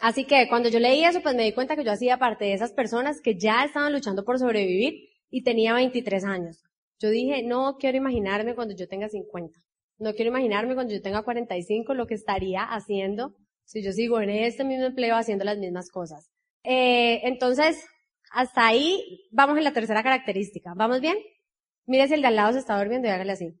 Así 0.00 0.24
que 0.24 0.48
cuando 0.48 0.68
yo 0.68 0.78
leí 0.78 1.04
eso, 1.04 1.22
pues 1.22 1.34
me 1.34 1.42
di 1.42 1.52
cuenta 1.52 1.74
que 1.74 1.84
yo 1.84 1.90
hacía 1.90 2.18
parte 2.18 2.44
de 2.44 2.54
esas 2.54 2.72
personas 2.72 3.20
que 3.20 3.36
ya 3.36 3.64
estaban 3.64 3.92
luchando 3.92 4.24
por 4.24 4.38
sobrevivir 4.38 5.08
y 5.28 5.42
tenía 5.42 5.74
23 5.74 6.24
años. 6.24 6.62
Yo 7.00 7.10
dije, 7.10 7.42
no 7.42 7.76
quiero 7.78 7.98
imaginarme 7.98 8.54
cuando 8.54 8.74
yo 8.76 8.86
tenga 8.86 9.08
50. 9.08 9.58
No 9.98 10.14
quiero 10.14 10.30
imaginarme 10.30 10.74
cuando 10.74 10.94
yo 10.94 11.02
tenga 11.02 11.22
45 11.22 11.94
lo 11.94 12.06
que 12.06 12.14
estaría 12.14 12.62
haciendo 12.62 13.34
si 13.64 13.82
yo 13.82 13.92
sigo 13.92 14.20
en 14.20 14.30
este 14.30 14.64
mismo 14.64 14.86
empleo 14.86 15.16
haciendo 15.16 15.44
las 15.44 15.58
mismas 15.58 15.90
cosas. 15.90 16.30
Eh, 16.62 17.20
entonces, 17.24 17.84
hasta 18.32 18.66
ahí 18.66 19.28
vamos 19.30 19.56
en 19.58 19.64
la 19.64 19.72
tercera 19.72 20.02
característica. 20.02 20.72
¿Vamos 20.74 21.00
bien? 21.00 21.16
Mire 21.86 22.08
si 22.08 22.14
el 22.14 22.22
de 22.22 22.28
al 22.28 22.36
lado 22.36 22.52
se 22.52 22.58
está 22.60 22.78
durmiendo 22.78 23.08
y 23.08 23.10
hágale 23.10 23.32
así. 23.32 23.54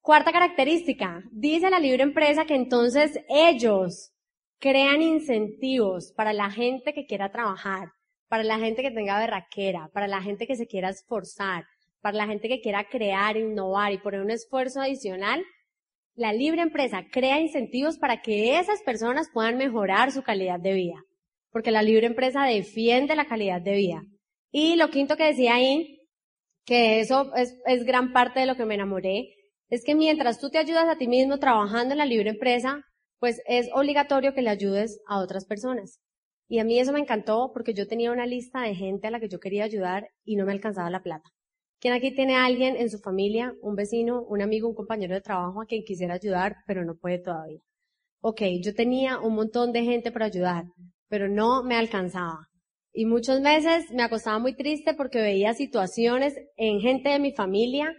Cuarta 0.00 0.32
característica. 0.32 1.22
Dice 1.30 1.70
la 1.70 1.80
libre 1.80 2.02
empresa 2.02 2.44
que 2.44 2.54
entonces 2.54 3.18
ellos 3.28 4.12
crean 4.58 5.02
incentivos 5.02 6.12
para 6.12 6.32
la 6.32 6.50
gente 6.50 6.92
que 6.92 7.06
quiera 7.06 7.32
trabajar, 7.32 7.88
para 8.28 8.44
la 8.44 8.58
gente 8.58 8.82
que 8.82 8.90
tenga 8.90 9.18
berraquera, 9.18 9.90
para 9.92 10.06
la 10.06 10.22
gente 10.22 10.46
que 10.46 10.56
se 10.56 10.66
quiera 10.66 10.90
esforzar, 10.90 11.64
para 12.00 12.16
la 12.16 12.26
gente 12.26 12.48
que 12.48 12.60
quiera 12.60 12.88
crear, 12.88 13.36
innovar 13.36 13.92
y 13.92 13.98
poner 13.98 14.20
un 14.20 14.30
esfuerzo 14.30 14.80
adicional, 14.80 15.44
la 16.14 16.32
libre 16.32 16.62
empresa 16.62 17.04
crea 17.10 17.40
incentivos 17.40 17.98
para 17.98 18.20
que 18.20 18.58
esas 18.58 18.82
personas 18.82 19.30
puedan 19.32 19.56
mejorar 19.56 20.12
su 20.12 20.22
calidad 20.22 20.60
de 20.60 20.74
vida. 20.74 21.04
Porque 21.50 21.70
la 21.70 21.82
libre 21.82 22.06
empresa 22.06 22.44
defiende 22.44 23.16
la 23.16 23.26
calidad 23.26 23.60
de 23.60 23.74
vida. 23.74 24.02
Y 24.50 24.76
lo 24.76 24.90
quinto 24.90 25.16
que 25.16 25.24
decía 25.24 25.54
ahí, 25.54 26.00
que 26.64 27.00
eso 27.00 27.34
es, 27.34 27.58
es 27.66 27.84
gran 27.84 28.12
parte 28.12 28.40
de 28.40 28.46
lo 28.46 28.56
que 28.56 28.64
me 28.64 28.74
enamoré, 28.74 29.34
es 29.68 29.84
que 29.84 29.94
mientras 29.94 30.38
tú 30.38 30.50
te 30.50 30.58
ayudas 30.58 30.86
a 30.88 30.96
ti 30.96 31.08
mismo 31.08 31.38
trabajando 31.38 31.92
en 31.92 31.98
la 31.98 32.06
libre 32.06 32.30
empresa, 32.30 32.84
pues 33.18 33.40
es 33.46 33.70
obligatorio 33.72 34.34
que 34.34 34.42
le 34.42 34.50
ayudes 34.50 35.00
a 35.06 35.18
otras 35.20 35.46
personas. 35.46 36.00
Y 36.48 36.58
a 36.58 36.64
mí 36.64 36.78
eso 36.78 36.92
me 36.92 37.00
encantó 37.00 37.50
porque 37.54 37.72
yo 37.72 37.86
tenía 37.86 38.12
una 38.12 38.26
lista 38.26 38.60
de 38.60 38.74
gente 38.74 39.06
a 39.06 39.10
la 39.10 39.20
que 39.20 39.28
yo 39.28 39.40
quería 39.40 39.64
ayudar 39.64 40.10
y 40.24 40.36
no 40.36 40.44
me 40.44 40.52
alcanzaba 40.52 40.90
la 40.90 41.02
plata. 41.02 41.30
¿Quién 41.82 41.94
aquí 41.94 42.14
tiene 42.14 42.36
alguien 42.36 42.76
en 42.76 42.88
su 42.88 42.98
familia, 42.98 43.54
un 43.60 43.74
vecino, 43.74 44.22
un 44.22 44.40
amigo, 44.40 44.68
un 44.68 44.74
compañero 44.76 45.14
de 45.14 45.20
trabajo 45.20 45.60
a 45.60 45.66
quien 45.66 45.82
quisiera 45.82 46.14
ayudar, 46.14 46.54
pero 46.64 46.84
no 46.84 46.94
puede 46.94 47.18
todavía? 47.18 47.58
Ok, 48.20 48.42
yo 48.62 48.72
tenía 48.72 49.18
un 49.18 49.34
montón 49.34 49.72
de 49.72 49.82
gente 49.82 50.12
para 50.12 50.26
ayudar, 50.26 50.62
pero 51.08 51.28
no 51.28 51.64
me 51.64 51.74
alcanzaba. 51.74 52.46
Y 52.92 53.04
muchos 53.04 53.40
meses 53.40 53.90
me 53.90 54.04
acostaba 54.04 54.38
muy 54.38 54.54
triste 54.54 54.94
porque 54.94 55.20
veía 55.20 55.54
situaciones 55.54 56.36
en 56.56 56.78
gente 56.78 57.08
de 57.08 57.18
mi 57.18 57.32
familia 57.32 57.92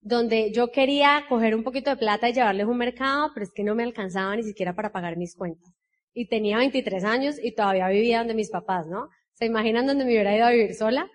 donde 0.00 0.50
yo 0.52 0.72
quería 0.72 1.24
coger 1.28 1.54
un 1.54 1.62
poquito 1.62 1.90
de 1.90 1.98
plata 1.98 2.28
y 2.28 2.32
llevarles 2.32 2.66
un 2.66 2.78
mercado, 2.78 3.30
pero 3.34 3.44
es 3.44 3.52
que 3.54 3.62
no 3.62 3.76
me 3.76 3.84
alcanzaba 3.84 4.34
ni 4.34 4.42
siquiera 4.42 4.74
para 4.74 4.90
pagar 4.90 5.16
mis 5.16 5.36
cuentas 5.36 5.72
y 6.12 6.26
tenía 6.26 6.58
23 6.58 7.04
años 7.04 7.36
y 7.40 7.54
todavía 7.54 7.86
vivía 7.86 8.18
donde 8.18 8.34
mis 8.34 8.50
papás, 8.50 8.88
¿no? 8.88 9.10
¿Se 9.34 9.46
imaginan 9.46 9.86
donde 9.86 10.04
me 10.04 10.10
hubiera 10.10 10.36
ido 10.36 10.44
a 10.44 10.50
vivir 10.50 10.74
sola? 10.74 11.08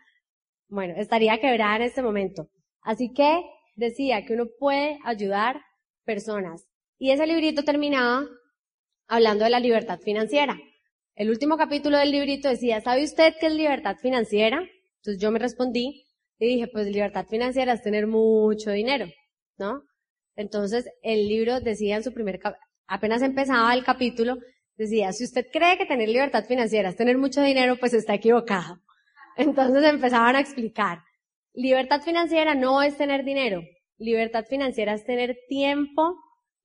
Bueno, 0.69 0.95
estaría 0.97 1.37
quebrada 1.39 1.77
en 1.77 1.81
este 1.83 2.01
momento. 2.01 2.49
Así 2.81 3.13
que 3.13 3.41
decía 3.75 4.25
que 4.25 4.33
uno 4.33 4.45
puede 4.59 4.99
ayudar 5.05 5.61
personas. 6.03 6.65
Y 6.97 7.11
ese 7.11 7.27
librito 7.27 7.63
terminaba 7.63 8.25
hablando 9.07 9.45
de 9.45 9.49
la 9.49 9.59
libertad 9.59 9.99
financiera. 9.99 10.57
El 11.15 11.29
último 11.29 11.57
capítulo 11.57 11.97
del 11.97 12.11
librito 12.11 12.49
decía, 12.49 12.81
¿sabe 12.81 13.03
usted 13.03 13.33
qué 13.39 13.47
es 13.47 13.53
libertad 13.53 13.95
financiera? 14.01 14.59
Entonces 14.97 15.21
yo 15.21 15.31
me 15.31 15.39
respondí 15.39 16.05
y 16.37 16.47
dije, 16.47 16.67
pues 16.67 16.87
libertad 16.87 17.25
financiera 17.27 17.73
es 17.73 17.81
tener 17.81 18.07
mucho 18.07 18.71
dinero, 18.71 19.07
¿no? 19.57 19.81
Entonces 20.35 20.85
el 21.01 21.27
libro 21.27 21.59
decía 21.59 21.97
en 21.97 22.03
su 22.03 22.13
primer, 22.13 22.39
apenas 22.87 23.21
empezaba 23.21 23.73
el 23.73 23.83
capítulo, 23.83 24.35
decía, 24.75 25.11
si 25.13 25.23
usted 25.23 25.45
cree 25.51 25.77
que 25.77 25.85
tener 25.85 26.09
libertad 26.09 26.45
financiera 26.45 26.89
es 26.89 26.95
tener 26.95 27.17
mucho 27.17 27.41
dinero, 27.41 27.77
pues 27.79 27.93
está 27.93 28.13
equivocado. 28.13 28.77
Entonces 29.37 29.83
empezaban 29.83 30.35
a 30.35 30.39
explicar, 30.39 30.99
libertad 31.53 32.01
financiera 32.01 32.55
no 32.55 32.81
es 32.81 32.97
tener 32.97 33.23
dinero, 33.23 33.61
libertad 33.97 34.45
financiera 34.49 34.93
es 34.93 35.05
tener 35.05 35.37
tiempo 35.47 36.15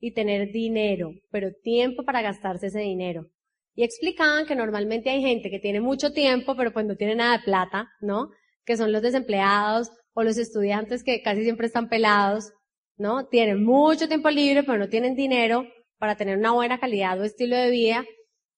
y 0.00 0.12
tener 0.14 0.50
dinero, 0.50 1.12
pero 1.30 1.50
tiempo 1.62 2.04
para 2.04 2.22
gastarse 2.22 2.66
ese 2.66 2.80
dinero. 2.80 3.26
Y 3.74 3.84
explicaban 3.84 4.46
que 4.46 4.56
normalmente 4.56 5.10
hay 5.10 5.22
gente 5.22 5.50
que 5.50 5.58
tiene 5.58 5.80
mucho 5.80 6.12
tiempo, 6.12 6.56
pero 6.56 6.72
pues 6.72 6.84
no 6.84 6.96
tiene 6.96 7.14
nada 7.14 7.38
de 7.38 7.44
plata, 7.44 7.88
¿no? 8.00 8.30
Que 8.66 8.76
son 8.76 8.92
los 8.92 9.00
desempleados 9.00 9.90
o 10.12 10.22
los 10.22 10.36
estudiantes 10.36 11.04
que 11.04 11.22
casi 11.22 11.42
siempre 11.42 11.66
están 11.66 11.88
pelados, 11.88 12.52
¿no? 12.96 13.26
Tienen 13.28 13.64
mucho 13.64 14.08
tiempo 14.08 14.28
libre, 14.30 14.62
pero 14.62 14.78
no 14.78 14.88
tienen 14.88 15.14
dinero 15.14 15.66
para 15.98 16.16
tener 16.16 16.36
una 16.36 16.52
buena 16.52 16.78
calidad 16.78 17.18
o 17.20 17.24
estilo 17.24 17.56
de 17.56 17.70
vida, 17.70 18.04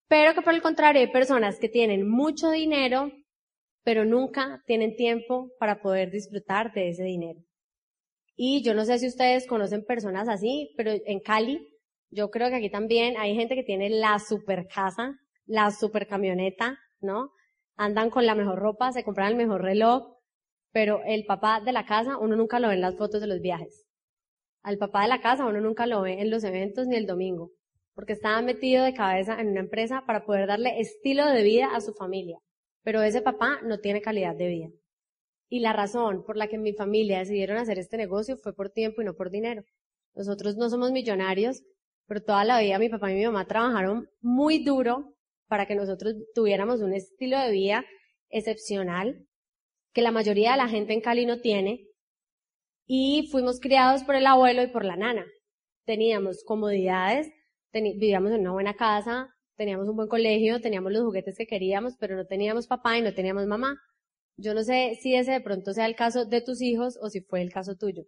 pero 0.08 0.34
que 0.34 0.42
por 0.42 0.54
el 0.54 0.62
contrario 0.62 1.02
hay 1.02 1.12
personas 1.12 1.58
que 1.58 1.68
tienen 1.68 2.08
mucho 2.08 2.50
dinero, 2.50 3.12
pero 3.84 4.04
nunca 4.04 4.62
tienen 4.66 4.96
tiempo 4.96 5.50
para 5.58 5.80
poder 5.80 6.10
disfrutar 6.10 6.72
de 6.72 6.88
ese 6.88 7.04
dinero. 7.04 7.40
Y 8.34 8.62
yo 8.64 8.74
no 8.74 8.84
sé 8.84 8.98
si 8.98 9.06
ustedes 9.06 9.46
conocen 9.46 9.84
personas 9.84 10.28
así, 10.28 10.72
pero 10.76 10.90
en 10.90 11.20
Cali, 11.20 11.68
yo 12.10 12.30
creo 12.30 12.48
que 12.48 12.56
aquí 12.56 12.70
también 12.70 13.16
hay 13.16 13.34
gente 13.36 13.54
que 13.54 13.62
tiene 13.62 13.90
la 13.90 14.18
super 14.18 14.66
casa, 14.66 15.14
la 15.46 15.70
super 15.70 16.08
camioneta, 16.08 16.78
¿no? 17.00 17.30
Andan 17.76 18.10
con 18.10 18.26
la 18.26 18.34
mejor 18.34 18.58
ropa, 18.58 18.90
se 18.92 19.04
compran 19.04 19.32
el 19.32 19.36
mejor 19.36 19.62
reloj, 19.62 20.14
pero 20.72 21.02
el 21.06 21.24
papá 21.26 21.60
de 21.60 21.72
la 21.72 21.86
casa 21.86 22.18
uno 22.18 22.34
nunca 22.34 22.58
lo 22.58 22.68
ve 22.68 22.74
en 22.74 22.80
las 22.80 22.96
fotos 22.96 23.20
de 23.20 23.26
los 23.26 23.40
viajes. 23.40 23.84
Al 24.62 24.78
papá 24.78 25.02
de 25.02 25.08
la 25.08 25.20
casa 25.20 25.46
uno 25.46 25.60
nunca 25.60 25.86
lo 25.86 26.02
ve 26.02 26.20
en 26.20 26.30
los 26.30 26.42
eventos 26.42 26.86
ni 26.86 26.96
el 26.96 27.06
domingo, 27.06 27.50
porque 27.94 28.14
estaba 28.14 28.40
metido 28.42 28.82
de 28.82 28.94
cabeza 28.94 29.40
en 29.40 29.48
una 29.48 29.60
empresa 29.60 30.04
para 30.06 30.24
poder 30.24 30.48
darle 30.48 30.80
estilo 30.80 31.26
de 31.26 31.42
vida 31.42 31.68
a 31.74 31.80
su 31.80 31.92
familia. 31.92 32.38
Pero 32.84 33.02
ese 33.02 33.22
papá 33.22 33.58
no 33.64 33.80
tiene 33.80 34.00
calidad 34.00 34.36
de 34.36 34.48
vida. 34.48 34.68
Y 35.48 35.60
la 35.60 35.72
razón 35.72 36.24
por 36.24 36.36
la 36.36 36.48
que 36.48 36.58
mi 36.58 36.72
familia 36.72 37.18
decidieron 37.18 37.56
hacer 37.58 37.78
este 37.78 37.96
negocio 37.96 38.36
fue 38.36 38.54
por 38.54 38.70
tiempo 38.70 39.02
y 39.02 39.04
no 39.04 39.14
por 39.14 39.30
dinero. 39.30 39.64
Nosotros 40.14 40.56
no 40.56 40.70
somos 40.70 40.92
millonarios, 40.92 41.62
pero 42.06 42.22
toda 42.22 42.44
la 42.44 42.60
vida 42.60 42.78
mi 42.78 42.88
papá 42.88 43.10
y 43.10 43.16
mi 43.16 43.24
mamá 43.24 43.46
trabajaron 43.46 44.08
muy 44.20 44.62
duro 44.62 45.14
para 45.48 45.66
que 45.66 45.74
nosotros 45.74 46.14
tuviéramos 46.34 46.80
un 46.80 46.92
estilo 46.92 47.38
de 47.38 47.50
vida 47.50 47.84
excepcional 48.28 49.26
que 49.92 50.02
la 50.02 50.10
mayoría 50.10 50.52
de 50.52 50.58
la 50.58 50.68
gente 50.68 50.92
en 50.92 51.00
Cali 51.00 51.24
no 51.24 51.40
tiene. 51.40 51.86
Y 52.86 53.28
fuimos 53.30 53.60
criados 53.60 54.02
por 54.04 54.14
el 54.16 54.26
abuelo 54.26 54.62
y 54.62 54.66
por 54.66 54.84
la 54.84 54.96
nana. 54.96 55.24
Teníamos 55.86 56.44
comodidades, 56.44 57.30
vivíamos 57.72 58.32
en 58.32 58.40
una 58.40 58.52
buena 58.52 58.74
casa, 58.74 59.33
teníamos 59.56 59.88
un 59.88 59.96
buen 59.96 60.08
colegio, 60.08 60.60
teníamos 60.60 60.92
los 60.92 61.02
juguetes 61.02 61.36
que 61.36 61.46
queríamos, 61.46 61.94
pero 61.98 62.16
no 62.16 62.26
teníamos 62.26 62.66
papá 62.66 62.98
y 62.98 63.02
no 63.02 63.14
teníamos 63.14 63.46
mamá. 63.46 63.76
Yo 64.36 64.54
no 64.54 64.62
sé 64.62 64.98
si 65.00 65.14
ese 65.14 65.32
de 65.32 65.40
pronto 65.40 65.72
sea 65.72 65.86
el 65.86 65.94
caso 65.94 66.24
de 66.24 66.40
tus 66.40 66.60
hijos 66.60 66.98
o 67.00 67.08
si 67.08 67.20
fue 67.20 67.42
el 67.42 67.52
caso 67.52 67.76
tuyo, 67.76 68.04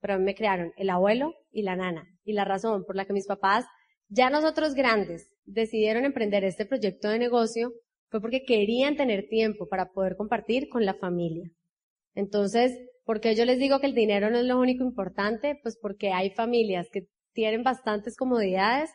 pero 0.00 0.14
a 0.14 0.18
mí 0.18 0.24
me 0.24 0.34
crearon 0.34 0.72
el 0.76 0.90
abuelo 0.90 1.34
y 1.50 1.62
la 1.62 1.76
nana. 1.76 2.06
Y 2.24 2.32
la 2.32 2.44
razón 2.44 2.84
por 2.84 2.96
la 2.96 3.04
que 3.04 3.12
mis 3.12 3.26
papás, 3.26 3.64
ya 4.08 4.30
nosotros 4.30 4.74
grandes, 4.74 5.28
decidieron 5.44 6.04
emprender 6.04 6.44
este 6.44 6.66
proyecto 6.66 7.08
de 7.08 7.18
negocio 7.18 7.72
fue 8.08 8.20
porque 8.20 8.44
querían 8.44 8.96
tener 8.96 9.28
tiempo 9.28 9.68
para 9.68 9.90
poder 9.90 10.16
compartir 10.16 10.68
con 10.68 10.84
la 10.84 10.94
familia. 10.94 11.50
Entonces, 12.14 12.72
¿por 13.04 13.20
qué 13.20 13.34
yo 13.34 13.44
les 13.44 13.58
digo 13.58 13.80
que 13.80 13.86
el 13.86 13.94
dinero 13.94 14.30
no 14.30 14.38
es 14.38 14.44
lo 14.44 14.58
único 14.58 14.84
importante? 14.84 15.58
Pues 15.62 15.76
porque 15.76 16.12
hay 16.12 16.30
familias 16.30 16.88
que 16.92 17.08
tienen 17.32 17.62
bastantes 17.62 18.16
comodidades, 18.16 18.90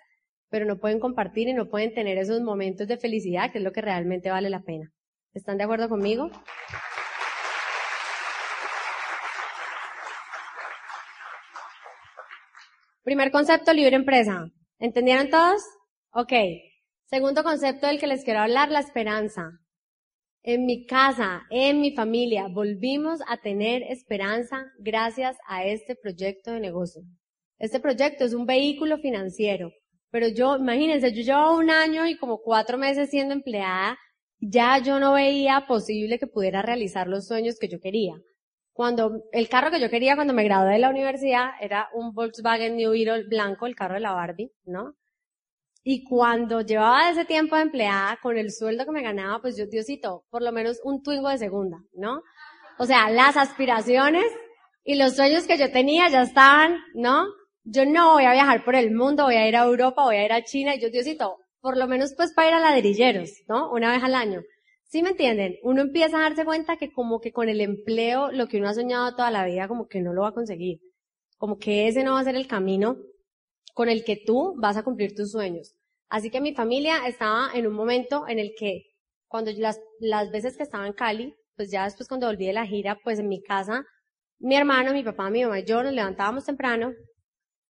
pero 0.51 0.65
no 0.65 0.77
pueden 0.77 0.99
compartir 0.99 1.47
y 1.47 1.53
no 1.53 1.69
pueden 1.69 1.93
tener 1.93 2.17
esos 2.17 2.41
momentos 2.41 2.85
de 2.85 2.97
felicidad, 2.97 3.51
que 3.51 3.59
es 3.59 3.63
lo 3.63 3.71
que 3.71 3.81
realmente 3.81 4.29
vale 4.29 4.49
la 4.49 4.61
pena. 4.61 4.91
¿Están 5.33 5.57
de 5.57 5.63
acuerdo 5.63 5.87
conmigo? 5.87 6.29
Primer 13.03 13.31
concepto, 13.31 13.73
libre 13.73 13.95
empresa. 13.95 14.45
¿Entendieron 14.77 15.29
todos? 15.29 15.63
Ok. 16.11 16.33
Segundo 17.05 17.43
concepto 17.43 17.87
del 17.87 17.97
que 17.97 18.07
les 18.07 18.25
quiero 18.25 18.41
hablar, 18.41 18.69
la 18.69 18.81
esperanza. 18.81 19.51
En 20.43 20.65
mi 20.65 20.85
casa, 20.85 21.43
en 21.49 21.79
mi 21.79 21.95
familia, 21.95 22.47
volvimos 22.49 23.21
a 23.29 23.37
tener 23.37 23.83
esperanza 23.83 24.65
gracias 24.79 25.37
a 25.47 25.63
este 25.63 25.95
proyecto 25.95 26.51
de 26.51 26.59
negocio. 26.59 27.03
Este 27.57 27.79
proyecto 27.79 28.25
es 28.25 28.33
un 28.33 28.45
vehículo 28.45 28.97
financiero, 28.97 29.71
pero 30.12 30.28
yo, 30.28 30.58
imagínense, 30.58 31.13
yo 31.13 31.24
llevo 31.24 31.58
un 31.58 31.69
año 31.69 32.06
y 32.06 32.17
como 32.17 32.41
cuatro 32.41 32.78
meses 32.78 33.10
siendo 33.10 33.34
empleada 33.34 33.97
ya 34.41 34.80
yo 34.80 35.00
no 35.00 35.13
veía 35.13 35.65
posible 35.67 36.19
que 36.19 36.28
pudiera 36.28 36.62
realizar 36.62 37.08
los 37.08 37.28
sueños 37.28 37.58
que 37.60 37.69
yo 37.69 37.80
quería. 37.80 38.15
Cuando, 38.74 39.24
el 39.32 39.47
carro 39.50 39.69
que 39.69 39.80
yo 39.80 39.89
quería 39.89 40.15
cuando 40.15 40.34
me 40.34 40.43
gradué 40.43 40.74
de 40.74 40.80
la 40.80 40.89
universidad 40.89 41.52
era 41.60 41.89
un 41.93 42.13
Volkswagen 42.13 42.76
New 42.76 42.91
Beetle 42.91 43.28
blanco, 43.28 43.67
el 43.67 43.76
carro 43.76 43.95
de 43.95 44.00
la 44.00 44.13
Barbie, 44.13 44.52
¿no? 44.65 44.95
Y 45.84 46.04
cuando 46.04 46.62
llevaba 46.62 47.10
ese 47.10 47.26
tiempo 47.26 47.56
de 47.56 47.63
empleada, 47.63 48.17
con 48.21 48.38
el 48.38 48.52
sueldo 48.52 48.86
que 48.86 48.91
me 48.91 49.02
ganaba, 49.02 49.41
pues 49.41 49.58
yo, 49.58 49.65
Diosito, 49.65 50.26
por 50.30 50.41
lo 50.41 50.52
menos 50.52 50.80
un 50.84 51.02
Twingo 51.02 51.30
de 51.30 51.38
segunda, 51.38 51.78
¿no? 51.93 52.21
O 52.80 52.86
sea, 52.86 53.10
las 53.10 53.38
aspiraciones 53.38 54.26
y 54.84 54.95
los 54.95 55.15
sueños 55.15 55.45
que 55.45 55.58
yo 55.58 55.71
tenía 55.71 56.08
ya 56.10 56.21
estaban, 56.24 56.80
¿no? 56.93 57.26
Yo 57.63 57.86
no 57.86 58.13
voy 58.13 58.26
a 58.26 58.34
viajar 58.34 58.65
por 58.65 58.76
el 58.76 58.91
mundo, 58.91 59.26
voy 59.26 59.36
a 59.36 59.47
ir 59.47 59.56
a 59.56 59.65
Europa, 59.65 60.04
voy 60.04 60.15
a 60.15 60.26
ir 60.26 60.34
a 60.34 60.43
China, 60.43 60.76
y 60.76 60.82
yo, 60.82 60.89
Diosito, 60.89 61.38
por 61.60 61.78
lo 61.78 61.88
menos 61.88 62.13
pues 62.15 62.34
para 62.34 62.47
ir 62.47 62.54
a 62.56 62.60
ladrilleros, 62.60 63.30
¿no? 63.47 63.71
Una 63.71 63.91
vez 63.91 64.04
al 64.04 64.15
año. 64.15 64.41
¿Sí 64.84 65.04
me 65.04 65.12
entienden? 65.12 65.58
Uno 65.63 65.82
empieza 65.82 66.17
a 66.17 66.21
darse 66.21 66.43
cuenta 66.43 66.78
que 66.78 66.91
como 66.91 67.21
que 67.21 67.32
con 67.32 67.50
el 67.50 67.62
empleo, 67.62 68.32
lo 68.32 68.47
que 68.47 68.58
uno 68.58 68.67
ha 68.67 68.74
soñado 68.74 69.15
toda 69.15 69.32
la 69.32 69.45
vida, 69.45 69.67
como 69.67 69.88
que 69.88 70.02
no 70.02 70.12
lo 70.12 70.24
va 70.24 70.30
a 70.30 70.34
conseguir. 70.34 70.80
Como 71.38 71.58
que 71.60 71.88
ese 71.88 72.04
no 72.04 72.13
va 72.13 72.19
a 72.19 72.24
ser 72.24 72.36
el 72.36 72.47
camino 72.47 72.97
con 73.74 73.89
el 73.89 74.04
que 74.04 74.17
tú 74.17 74.56
vas 74.58 74.76
a 74.76 74.84
cumplir 74.84 75.15
tus 75.15 75.32
sueños. 75.32 75.76
Así 76.10 76.30
que 76.30 76.41
mi 76.41 76.54
familia 76.54 77.08
estaba 77.08 77.52
en 77.54 77.67
un 77.67 77.74
momento 77.74 78.28
en 78.28 78.39
el 78.39 78.54
que 78.58 78.84
cuando 79.28 79.52
las, 79.52 79.80
las 80.00 80.30
veces 80.30 80.58
que 80.58 80.63
estaba 80.63 80.88
en 80.88 80.93
Cali, 80.93 81.34
pues 81.56 81.71
ya 81.71 81.86
después 81.86 82.10
cuando 82.10 82.28
volví 82.28 82.47
de 82.47 82.54
la 82.54 82.65
gira, 82.65 83.00
pues 83.04 83.19
en 83.19 83.30
mi 83.30 83.41
casa, 83.41 83.86
mi 84.39 84.56
hermano, 84.56 84.91
mi 84.93 85.04
papá, 85.04 85.30
mi 85.30 85.43
mamá 85.43 85.60
y 85.60 85.63
yo 85.63 85.84
nos 85.84 85.93
levantábamos 85.93 86.45
temprano, 86.45 86.91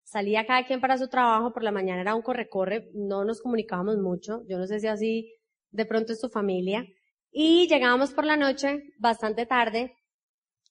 salía 0.09 0.47
cada 0.47 0.65
quien 0.65 0.81
para 0.81 0.97
su 0.97 1.07
trabajo, 1.07 1.53
por 1.53 1.63
la 1.63 1.71
mañana 1.71 2.01
era 2.01 2.15
un 2.15 2.23
corre-corre, 2.23 2.89
no 2.95 3.23
nos 3.25 3.41
comunicábamos 3.41 3.97
mucho, 3.97 4.41
yo 4.47 4.57
no 4.57 4.65
sé 4.65 4.79
si 4.79 4.87
así 4.87 5.33
de 5.69 5.85
pronto 5.85 6.13
es 6.13 6.19
tu 6.19 6.29
familia, 6.29 6.83
y 7.31 7.67
llegábamos 7.67 8.13
por 8.13 8.25
la 8.25 8.35
noche 8.35 8.81
bastante 8.97 9.45
tarde 9.45 9.95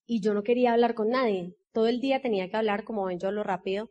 y 0.06 0.20
yo 0.20 0.34
no 0.34 0.42
quería 0.42 0.72
hablar 0.72 0.94
con 0.94 1.10
nadie, 1.10 1.54
todo 1.72 1.86
el 1.86 2.00
día 2.00 2.20
tenía 2.20 2.50
que 2.50 2.56
hablar, 2.56 2.82
como 2.82 3.04
ven 3.04 3.20
yo 3.20 3.30
lo 3.30 3.44
rápido, 3.44 3.90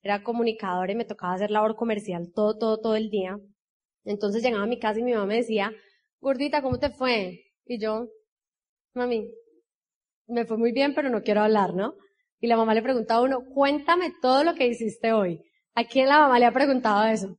era 0.00 0.22
comunicador 0.22 0.90
y 0.90 0.94
me 0.94 1.04
tocaba 1.04 1.34
hacer 1.34 1.50
labor 1.50 1.76
comercial 1.76 2.32
todo, 2.34 2.56
todo, 2.56 2.80
todo 2.80 2.96
el 2.96 3.10
día. 3.10 3.38
Entonces 4.04 4.42
llegaba 4.42 4.62
a 4.62 4.68
mi 4.68 4.78
casa 4.78 5.00
y 5.00 5.02
mi 5.02 5.12
mamá 5.12 5.26
me 5.26 5.36
decía, 5.36 5.72
gordita, 6.20 6.62
¿cómo 6.62 6.78
te 6.78 6.90
fue? 6.90 7.40
Y 7.64 7.80
yo, 7.80 8.06
mami, 8.94 9.28
me 10.28 10.46
fue 10.46 10.56
muy 10.56 10.72
bien, 10.72 10.94
pero 10.94 11.10
no 11.10 11.22
quiero 11.22 11.42
hablar, 11.42 11.74
¿no? 11.74 11.96
Y 12.40 12.46
la 12.46 12.56
mamá 12.56 12.74
le 12.74 12.82
preguntaba 12.82 13.20
a 13.20 13.24
uno, 13.24 13.44
cuéntame 13.54 14.12
todo 14.20 14.44
lo 14.44 14.54
que 14.54 14.66
hiciste 14.66 15.12
hoy. 15.12 15.40
¿A 15.74 15.84
quién 15.84 16.08
la 16.08 16.18
mamá 16.20 16.38
le 16.38 16.46
ha 16.46 16.52
preguntado 16.52 17.04
eso? 17.06 17.38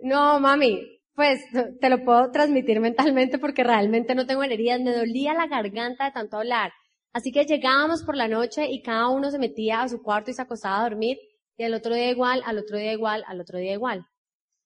No, 0.00 0.38
mami, 0.40 0.80
pues 1.14 1.40
te 1.80 1.90
lo 1.90 2.04
puedo 2.04 2.30
transmitir 2.30 2.80
mentalmente 2.80 3.38
porque 3.38 3.64
realmente 3.64 4.14
no 4.14 4.26
tengo 4.26 4.44
heridas, 4.44 4.80
me 4.80 4.94
dolía 4.94 5.34
la 5.34 5.48
garganta 5.48 6.04
de 6.04 6.12
tanto 6.12 6.36
hablar. 6.36 6.72
Así 7.12 7.32
que 7.32 7.44
llegábamos 7.44 8.04
por 8.04 8.14
la 8.16 8.28
noche 8.28 8.68
y 8.70 8.82
cada 8.82 9.08
uno 9.08 9.30
se 9.30 9.38
metía 9.38 9.82
a 9.82 9.88
su 9.88 10.02
cuarto 10.02 10.30
y 10.30 10.34
se 10.34 10.42
acostaba 10.42 10.78
a 10.78 10.88
dormir 10.88 11.18
y 11.56 11.64
al 11.64 11.74
otro 11.74 11.94
día 11.94 12.10
igual, 12.10 12.42
al 12.46 12.58
otro 12.58 12.78
día 12.78 12.92
igual, 12.92 13.24
al 13.26 13.40
otro 13.40 13.58
día 13.58 13.72
igual. 13.72 14.06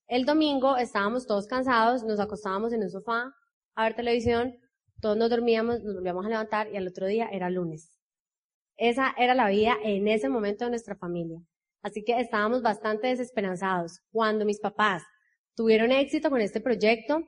El 0.07 0.25
domingo 0.25 0.77
estábamos 0.77 1.25
todos 1.25 1.47
cansados, 1.47 2.03
nos 2.03 2.19
acostábamos 2.19 2.71
en 2.73 2.83
un 2.83 2.89
sofá 2.91 3.33
a 3.75 3.83
ver 3.83 3.95
televisión, 3.95 4.53
todos 5.01 5.17
nos 5.17 5.31
dormíamos, 5.31 5.81
nos 5.81 5.95
volvíamos 5.95 6.25
a 6.25 6.29
levantar 6.29 6.67
y 6.71 6.77
al 6.77 6.87
otro 6.87 7.07
día 7.07 7.29
era 7.31 7.49
lunes. 7.49 7.95
Esa 8.77 9.13
era 9.17 9.35
la 9.35 9.49
vida 9.49 9.77
en 9.83 10.07
ese 10.07 10.29
momento 10.29 10.65
de 10.65 10.71
nuestra 10.71 10.95
familia. 10.95 11.39
Así 11.81 12.03
que 12.03 12.19
estábamos 12.19 12.61
bastante 12.61 13.07
desesperanzados. 13.07 13.99
Cuando 14.11 14.45
mis 14.45 14.59
papás 14.59 15.03
tuvieron 15.55 15.91
éxito 15.91 16.29
con 16.29 16.41
este 16.41 16.61
proyecto, 16.61 17.23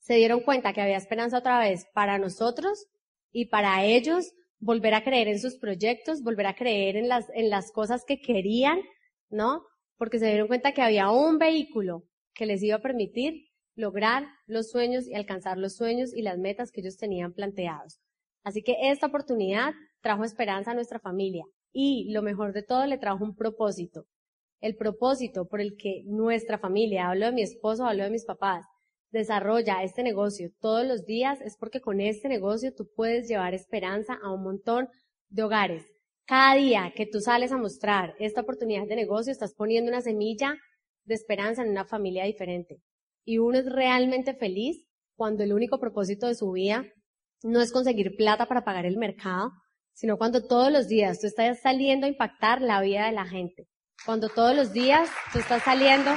se 0.00 0.14
dieron 0.14 0.40
cuenta 0.40 0.72
que 0.72 0.80
había 0.80 0.96
esperanza 0.96 1.38
otra 1.38 1.58
vez 1.58 1.86
para 1.92 2.18
nosotros 2.18 2.86
y 3.30 3.46
para 3.46 3.84
ellos 3.84 4.32
volver 4.58 4.94
a 4.94 5.04
creer 5.04 5.28
en 5.28 5.38
sus 5.38 5.56
proyectos, 5.58 6.22
volver 6.22 6.46
a 6.46 6.54
creer 6.54 6.96
en 6.96 7.08
las, 7.08 7.26
en 7.34 7.50
las 7.50 7.72
cosas 7.72 8.04
que 8.06 8.20
querían, 8.20 8.80
¿no? 9.28 9.62
Porque 9.96 10.18
se 10.18 10.26
dieron 10.26 10.48
cuenta 10.48 10.72
que 10.72 10.82
había 10.82 11.10
un 11.10 11.38
vehículo 11.38 12.04
que 12.34 12.46
les 12.46 12.62
iba 12.62 12.76
a 12.76 12.82
permitir 12.82 13.50
lograr 13.74 14.26
los 14.46 14.70
sueños 14.70 15.06
y 15.06 15.14
alcanzar 15.14 15.58
los 15.58 15.76
sueños 15.76 16.14
y 16.14 16.22
las 16.22 16.38
metas 16.38 16.70
que 16.70 16.80
ellos 16.80 16.96
tenían 16.96 17.32
planteados. 17.32 18.00
Así 18.42 18.62
que 18.62 18.76
esta 18.90 19.06
oportunidad 19.06 19.72
trajo 20.00 20.24
esperanza 20.24 20.70
a 20.70 20.74
nuestra 20.74 20.98
familia 20.98 21.44
y 21.72 22.10
lo 22.12 22.22
mejor 22.22 22.52
de 22.52 22.62
todo 22.62 22.86
le 22.86 22.98
trajo 22.98 23.24
un 23.24 23.34
propósito. 23.34 24.06
El 24.60 24.76
propósito 24.76 25.46
por 25.46 25.60
el 25.60 25.76
que 25.76 26.02
nuestra 26.06 26.58
familia, 26.58 27.08
hablo 27.08 27.26
de 27.26 27.32
mi 27.32 27.42
esposo, 27.42 27.86
hablo 27.86 28.04
de 28.04 28.10
mis 28.10 28.24
papás, 28.24 28.64
desarrolla 29.10 29.82
este 29.82 30.02
negocio 30.02 30.50
todos 30.60 30.86
los 30.86 31.04
días 31.04 31.40
es 31.40 31.56
porque 31.56 31.80
con 31.80 32.00
este 32.00 32.28
negocio 32.28 32.74
tú 32.74 32.88
puedes 32.94 33.28
llevar 33.28 33.54
esperanza 33.54 34.18
a 34.22 34.32
un 34.32 34.42
montón 34.42 34.88
de 35.28 35.42
hogares. 35.42 35.84
Cada 36.26 36.54
día 36.54 36.92
que 36.94 37.06
tú 37.06 37.20
sales 37.20 37.50
a 37.52 37.56
mostrar 37.56 38.14
esta 38.20 38.42
oportunidad 38.42 38.86
de 38.86 38.96
negocio, 38.96 39.32
estás 39.32 39.54
poniendo 39.54 39.90
una 39.90 40.00
semilla 40.00 40.56
de 41.04 41.14
esperanza 41.14 41.62
en 41.62 41.70
una 41.70 41.84
familia 41.84 42.24
diferente. 42.24 42.80
Y 43.24 43.38
uno 43.38 43.58
es 43.58 43.66
realmente 43.66 44.34
feliz 44.34 44.86
cuando 45.16 45.42
el 45.42 45.52
único 45.52 45.80
propósito 45.80 46.28
de 46.28 46.34
su 46.34 46.52
vida 46.52 46.84
no 47.42 47.60
es 47.60 47.72
conseguir 47.72 48.14
plata 48.16 48.46
para 48.46 48.64
pagar 48.64 48.86
el 48.86 48.96
mercado, 48.96 49.50
sino 50.00 50.16
cuando 50.16 50.42
todos 50.42 50.72
los 50.72 50.88
días 50.88 51.20
tú 51.20 51.26
estás 51.26 51.60
saliendo 51.60 52.06
a 52.06 52.08
impactar 52.08 52.62
la 52.62 52.80
vida 52.80 53.04
de 53.04 53.12
la 53.12 53.26
gente. 53.26 53.68
Cuando 54.06 54.30
todos 54.30 54.56
los 54.56 54.72
días 54.72 55.10
tú 55.30 55.40
estás 55.40 55.62
saliendo 55.62 56.10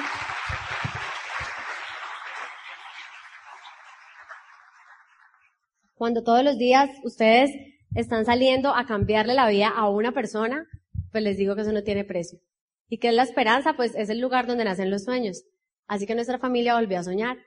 cuando 5.96 6.24
todos 6.24 6.46
los 6.46 6.58
días 6.58 6.92
ustedes 7.04 7.52
están 7.94 8.24
saliendo 8.24 8.74
a 8.74 8.86
cambiarle 8.86 9.34
la 9.34 9.50
vida 9.50 9.68
a 9.68 9.90
una 9.90 10.14
persona, 10.14 10.66
pues 11.12 11.22
les 11.22 11.36
digo 11.36 11.54
que 11.56 11.64
eso 11.64 11.74
no 11.74 11.84
tiene 11.84 12.06
precio. 12.06 12.40
¿Y 12.88 13.00
qué 13.00 13.10
es 13.10 13.14
la 13.14 13.24
esperanza? 13.24 13.74
Pues 13.74 13.96
es 13.96 14.10
el 14.10 14.22
lugar 14.22 14.48
donde 14.48 14.64
nacen 14.64 14.92
los 14.92 15.04
sueños. 15.04 15.44
Así 15.88 16.06
que 16.06 16.16
nuestra 16.16 16.40
familia 16.40 16.76
volvió 16.76 17.00
a 17.00 17.04
soñar. 17.04 17.38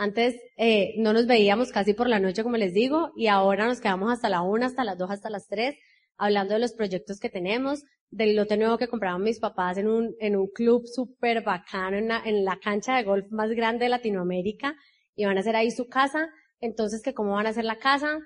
Antes 0.00 0.34
eh, 0.56 0.94
no 0.96 1.12
nos 1.12 1.26
veíamos 1.26 1.72
casi 1.72 1.92
por 1.92 2.08
la 2.08 2.20
noche, 2.20 2.42
como 2.42 2.56
les 2.56 2.72
digo, 2.72 3.12
y 3.16 3.26
ahora 3.26 3.66
nos 3.66 3.82
quedamos 3.82 4.10
hasta 4.10 4.30
la 4.30 4.40
una, 4.40 4.64
hasta 4.64 4.82
las 4.82 4.96
dos, 4.96 5.10
hasta 5.10 5.28
las 5.28 5.46
tres, 5.46 5.76
hablando 6.16 6.54
de 6.54 6.60
los 6.60 6.72
proyectos 6.72 7.20
que 7.20 7.28
tenemos, 7.28 7.82
del 8.08 8.34
lote 8.34 8.56
nuevo 8.56 8.78
que 8.78 8.88
compraron 8.88 9.22
mis 9.22 9.40
papás 9.40 9.76
en 9.76 9.88
un, 9.88 10.14
en 10.18 10.36
un 10.36 10.46
club 10.46 10.86
súper 10.86 11.42
bacano, 11.42 11.98
en, 11.98 12.10
en 12.10 12.46
la 12.46 12.58
cancha 12.58 12.96
de 12.96 13.02
golf 13.02 13.26
más 13.30 13.50
grande 13.50 13.84
de 13.84 13.90
Latinoamérica, 13.90 14.74
y 15.16 15.26
van 15.26 15.36
a 15.36 15.40
hacer 15.40 15.54
ahí 15.54 15.70
su 15.70 15.86
casa, 15.86 16.30
entonces 16.60 17.02
que 17.02 17.12
cómo 17.12 17.34
van 17.34 17.44
a 17.46 17.50
hacer 17.50 17.66
la 17.66 17.76
casa, 17.76 18.20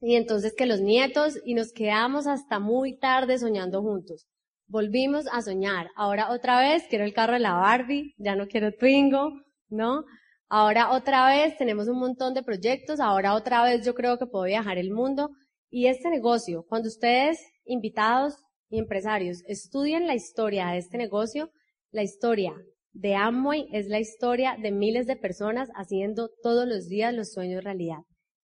y 0.00 0.14
entonces 0.14 0.54
que 0.56 0.66
los 0.66 0.80
nietos, 0.80 1.40
y 1.44 1.54
nos 1.54 1.72
quedamos 1.72 2.28
hasta 2.28 2.60
muy 2.60 2.98
tarde 2.98 3.36
soñando 3.36 3.82
juntos. 3.82 4.28
Volvimos 4.68 5.26
a 5.32 5.42
soñar. 5.42 5.88
Ahora 5.96 6.30
otra 6.30 6.60
vez 6.60 6.84
quiero 6.88 7.04
el 7.04 7.14
carro 7.14 7.32
de 7.32 7.40
la 7.40 7.54
Barbie, 7.54 8.14
ya 8.16 8.36
no 8.36 8.46
quiero 8.46 8.70
Twingo, 8.70 9.32
¿no? 9.68 10.04
Ahora 10.48 10.92
otra 10.92 11.26
vez 11.26 11.56
tenemos 11.56 11.88
un 11.88 11.98
montón 11.98 12.32
de 12.32 12.44
proyectos, 12.44 13.00
ahora 13.00 13.34
otra 13.34 13.64
vez 13.64 13.84
yo 13.84 13.94
creo 13.94 14.16
que 14.16 14.26
puedo 14.26 14.44
viajar 14.44 14.78
el 14.78 14.92
mundo. 14.92 15.30
Y 15.70 15.86
este 15.86 16.08
negocio, 16.08 16.64
cuando 16.68 16.88
ustedes, 16.88 17.40
invitados 17.64 18.36
y 18.68 18.78
empresarios, 18.78 19.42
estudien 19.48 20.06
la 20.06 20.14
historia 20.14 20.68
de 20.68 20.78
este 20.78 20.98
negocio, 20.98 21.50
la 21.90 22.04
historia 22.04 22.54
de 22.92 23.14
Amway 23.14 23.68
es 23.72 23.88
la 23.88 23.98
historia 23.98 24.56
de 24.62 24.70
miles 24.70 25.06
de 25.06 25.16
personas 25.16 25.68
haciendo 25.74 26.30
todos 26.42 26.66
los 26.66 26.86
días 26.86 27.12
los 27.12 27.32
sueños 27.32 27.64
realidad. 27.64 27.98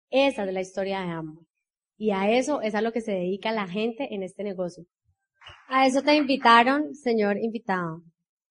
Esa 0.09 0.45
es 0.45 0.53
la 0.53 0.61
historia 0.63 1.01
de 1.01 1.11
Amway. 1.11 1.47
Y 1.99 2.13
a 2.13 2.31
eso 2.31 2.63
es 2.63 2.75
a 2.75 2.81
lo 2.81 2.93
que 2.93 3.03
se 3.03 3.13
dedica 3.13 3.53
la 3.53 3.69
gente 3.69 4.09
en 4.15 4.23
este 4.23 4.43
negocio. 4.43 4.85
A 5.69 5.87
eso 5.87 6.01
te 6.01 6.17
invitaron, 6.17 6.95
señor 6.95 7.37
invitado, 7.37 8.03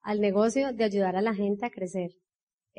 al 0.02 0.22
negocio 0.22 0.72
de 0.72 0.84
ayudar 0.84 1.16
a 1.16 1.22
la 1.22 1.34
gente 1.34 1.66
a 1.66 1.72
crecer. 1.72 2.12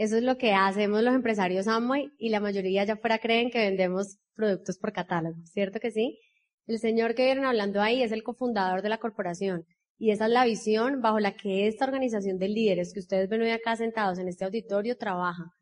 Eso 0.01 0.17
es 0.17 0.23
lo 0.23 0.39
que 0.39 0.55
hacemos 0.55 1.03
los 1.03 1.15
empresarios 1.15 1.69
Amway 1.69 2.11
y 2.17 2.31
la 2.31 2.41
mayoría 2.41 2.85
ya 2.85 2.97
fuera 2.97 3.19
creen 3.19 3.51
que 3.51 3.59
vendemos 3.59 4.17
productos 4.35 4.79
por 4.79 4.95
catálogo, 4.95 5.37
¿cierto 5.45 5.79
que 5.79 5.91
sí? 5.91 6.19
El 6.67 6.79
señor 6.79 7.15
que 7.15 7.27
vieron 7.27 7.45
hablando 7.45 7.83
ahí 7.83 8.03
es 8.03 8.11
el 8.11 8.23
cofundador 8.23 8.81
de 8.81 8.89
la 8.89 8.97
corporación 8.97 9.67
y 9.99 10.11
esa 10.13 10.25
es 10.25 10.31
la 10.31 10.47
visión 10.47 11.03
bajo 11.03 11.21
la 11.21 11.37
que 11.37 11.67
esta 11.67 11.85
organización 11.85 12.39
de 12.39 12.49
líderes 12.49 12.95
que 12.95 13.01
ustedes 13.01 13.29
ven 13.29 13.43
hoy 13.43 13.51
acá 13.51 13.77
sentados 13.77 14.19
en 14.19 14.29
este 14.29 14.47
auditorio 14.47 14.97
trabaja. 14.97 15.53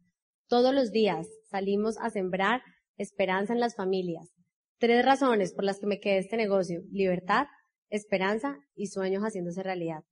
Todos 0.46 0.72
los 0.72 0.92
días 0.92 1.26
salimos 1.50 1.98
a 1.98 2.08
sembrar 2.08 2.62
esperanza 2.96 3.54
en 3.54 3.58
las 3.58 3.74
familias. 3.74 4.30
Tres 4.78 5.04
razones 5.04 5.52
por 5.52 5.64
las 5.64 5.80
que 5.80 5.88
me 5.88 5.98
quedé 5.98 6.18
este 6.18 6.36
negocio. 6.36 6.82
Libertad, 6.92 7.48
esperanza 7.90 8.56
y 8.76 8.86
sueños 8.86 9.24
haciéndose 9.24 9.64
realidad. 9.64 10.04